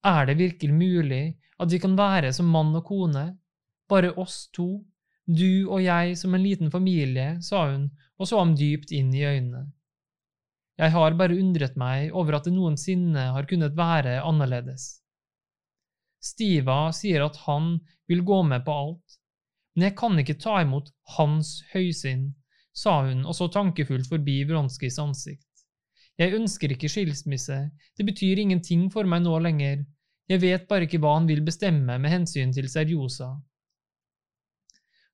Er 0.07 0.27
det 0.29 0.39
virkelig 0.39 0.75
mulig 0.75 1.25
at 1.59 1.71
vi 1.73 1.81
kan 1.83 1.97
være 1.99 2.33
som 2.37 2.51
mann 2.51 2.75
og 2.77 2.85
kone, 2.87 3.27
bare 3.91 4.15
oss 4.21 4.49
to, 4.55 4.85
du 5.25 5.67
og 5.71 5.81
jeg 5.83 6.19
som 6.21 6.35
en 6.37 6.43
liten 6.45 6.71
familie, 6.71 7.39
sa 7.43 7.67
hun 7.71 7.89
og 8.21 8.29
så 8.29 8.41
ham 8.41 8.53
dypt 8.59 8.93
inn 8.95 9.13
i 9.15 9.25
øynene. 9.27 9.67
Jeg 10.79 10.91
har 10.91 11.15
bare 11.19 11.39
undret 11.39 11.77
meg 11.79 12.15
over 12.15 12.39
at 12.39 12.49
det 12.49 12.55
noensinne 12.55 13.29
har 13.35 13.47
kunnet 13.51 13.77
være 13.79 14.21
annerledes. 14.27 15.04
Stiva 16.25 16.89
sier 16.97 17.27
at 17.27 17.37
han 17.45 17.77
vil 18.09 18.25
gå 18.25 18.41
med 18.49 18.65
på 18.65 18.75
alt, 18.85 19.19
men 19.75 19.89
jeg 19.89 19.97
kan 19.99 20.21
ikke 20.21 20.39
ta 20.41 20.61
imot 20.65 20.91
hans 21.19 21.59
høysinn, 21.75 22.31
sa 22.75 23.01
hun 23.07 23.25
og 23.29 23.37
så 23.37 23.51
tankefullt 23.53 24.09
forbi 24.11 24.41
Vronskijs 24.49 24.97
ansikt. 25.03 25.47
Jeg 26.19 26.35
ønsker 26.37 26.73
ikke 26.73 26.89
skilsmisse, 26.91 27.59
det 27.99 28.07
betyr 28.07 28.41
ingenting 28.41 28.87
for 28.95 29.07
meg 29.11 29.25
nå 29.25 29.35
lenger, 29.43 29.83
jeg 30.31 30.41
vet 30.41 30.69
bare 30.71 30.87
ikke 30.87 31.01
hva 31.03 31.19
han 31.19 31.27
vil 31.29 31.43
bestemme 31.45 31.99
med 32.01 32.13
hensyn 32.13 32.55
til 32.55 32.71
Serjosa. 32.73 33.35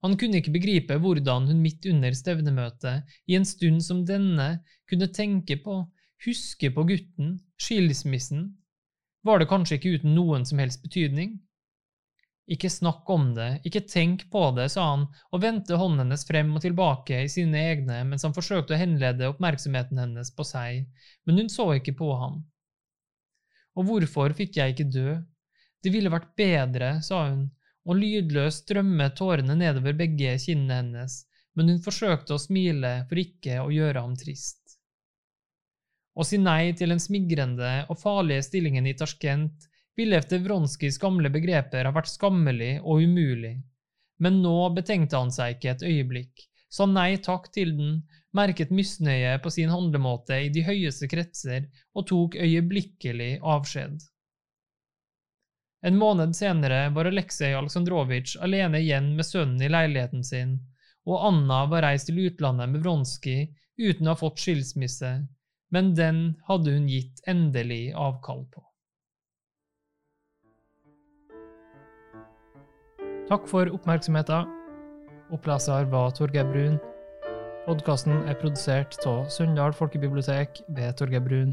Han 0.04 0.14
kunne 0.20 0.38
ikke 0.40 0.54
begripe 0.54 0.96
hvordan 1.02 1.48
hun 1.50 1.60
midt 1.64 1.88
under 1.90 2.14
stevnemøtet, 2.16 3.08
i 3.26 3.36
en 3.36 3.44
stund 3.48 3.82
som 3.84 4.04
denne, 4.06 4.62
kunne 4.88 5.10
tenke 5.12 5.58
på, 5.64 5.82
huske 6.24 6.70
på 6.72 6.86
gutten, 6.88 7.34
skilsmissen, 7.60 8.46
var 9.26 9.40
det 9.40 9.48
kanskje 9.50 9.78
ikke 9.78 9.94
uten 9.98 10.14
noen 10.16 10.46
som 10.48 10.60
helst 10.62 10.82
betydning? 10.84 11.38
Ikke 12.50 12.70
snakk 12.72 13.06
om 13.12 13.28
det, 13.36 13.60
ikke 13.68 13.84
tenk 13.86 14.24
på 14.32 14.42
det, 14.56 14.66
sa 14.72 14.88
han 14.88 15.04
og 15.30 15.42
vendte 15.44 15.78
hånden 15.78 16.02
hennes 16.02 16.24
frem 16.26 16.50
og 16.56 16.64
tilbake 16.64 17.20
i 17.22 17.30
sine 17.30 17.60
egne 17.70 18.00
mens 18.08 18.26
han 18.26 18.34
forsøkte 18.34 18.74
å 18.74 18.80
henlede 18.80 19.28
oppmerksomheten 19.30 20.00
hennes 20.02 20.32
på 20.34 20.46
seg, 20.48 20.88
men 21.28 21.38
hun 21.38 21.52
så 21.52 21.68
ikke 21.76 21.94
på 22.00 22.10
ham. 22.18 22.40
Og 23.78 23.86
hvorfor 23.86 24.34
fikk 24.34 24.58
jeg 24.58 24.74
ikke 24.74 24.90
dø? 24.90 25.14
Det 25.80 25.92
ville 25.94 26.10
vært 26.12 26.34
bedre, 26.36 26.96
sa 27.06 27.28
hun, 27.28 27.46
og 27.86 27.96
lydløst 27.96 28.66
strømmet 28.66 29.14
tårene 29.16 29.54
nedover 29.56 29.94
begge 29.96 30.34
kinnene 30.42 30.80
hennes, 30.80 31.20
men 31.54 31.70
hun 31.70 31.84
forsøkte 31.84 32.34
å 32.34 32.42
smile 32.42 33.04
for 33.08 33.20
ikke 33.22 33.62
å 33.62 33.70
gjøre 33.72 34.02
ham 34.02 34.18
trist. 34.18 34.59
Å 36.18 36.26
si 36.26 36.40
nei 36.42 36.72
til 36.76 36.90
den 36.92 37.02
smigrende 37.02 37.72
og 37.88 37.98
farlige 38.00 38.46
stillingen 38.48 38.88
i 38.90 38.96
Tasjkent 38.98 39.68
ville 39.98 40.18
etter 40.18 40.42
Vronskijs 40.42 40.98
gamle 41.02 41.30
begreper 41.32 41.86
ha 41.86 41.92
vært 41.94 42.10
skammelig 42.10 42.78
og 42.80 43.04
umulig, 43.04 43.56
men 44.18 44.40
nå 44.44 44.56
betenkte 44.76 45.20
han 45.20 45.32
seg 45.34 45.56
ikke 45.56 45.74
et 45.74 45.84
øyeblikk, 45.86 46.46
sa 46.70 46.86
nei 46.86 47.16
takk 47.22 47.50
til 47.54 47.74
den, 47.78 48.00
merket 48.36 48.70
misnøye 48.70 49.38
på 49.42 49.50
sin 49.50 49.72
handlemåte 49.72 50.36
i 50.44 50.50
de 50.54 50.62
høyeste 50.62 51.08
kretser 51.10 51.66
og 51.98 52.06
tok 52.10 52.36
øyeblikkelig 52.38 53.40
avskjed. 53.42 53.98
En 55.82 55.96
måned 55.96 56.36
senere 56.36 56.90
var 56.94 57.08
Aleksej 57.08 57.56
Aleksandrovitsj 57.56 58.36
alene 58.44 58.82
igjen 58.84 59.14
med 59.16 59.26
sønnen 59.26 59.62
i 59.64 59.70
leiligheten 59.72 60.22
sin, 60.26 60.58
og 61.08 61.24
Anna 61.30 61.64
var 61.72 61.86
reist 61.86 62.10
til 62.10 62.20
utlandet 62.26 62.68
med 62.70 62.84
Vronskij 62.84 63.46
uten 63.80 64.06
å 64.06 64.12
ha 64.12 64.20
fått 64.20 64.42
skilsmisse, 64.44 65.14
men 65.70 65.94
den 65.94 66.22
hadde 66.48 66.74
hun 66.74 66.88
gitt 66.90 67.22
endelig 67.30 67.92
avkall 67.94 68.44
på. 68.50 68.64
Takk 73.30 73.46
for 73.46 73.70
oppmerksomheten. 73.70 74.48
Oppleser 75.30 75.86
var 75.92 76.10
Torgeir 76.10 76.48
Brun. 76.50 76.80
Podkasten 77.66 78.24
er 78.26 78.34
produsert 78.40 78.96
av 79.06 79.28
Sunndal 79.30 79.74
folkebibliotek 79.76 80.64
ved 80.74 80.96
Torgeir 80.98 81.22
Brun. 81.22 81.52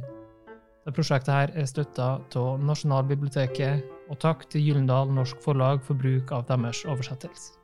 Det 0.87 0.95
prosjektet 0.95 1.33
her 1.35 1.53
er 1.53 1.69
støtta 1.69 2.07
av 2.39 2.63
Nasjonalbiblioteket, 2.63 3.83
og 4.07 4.17
takk 4.23 4.47
til 4.49 4.63
Gyllendal 4.63 5.11
Norsk 5.13 5.43
Forlag 5.43 5.83
for 5.85 5.99
bruk 5.99 6.31
av 6.31 6.47
deres 6.49 6.85
oversettelse. 6.87 7.56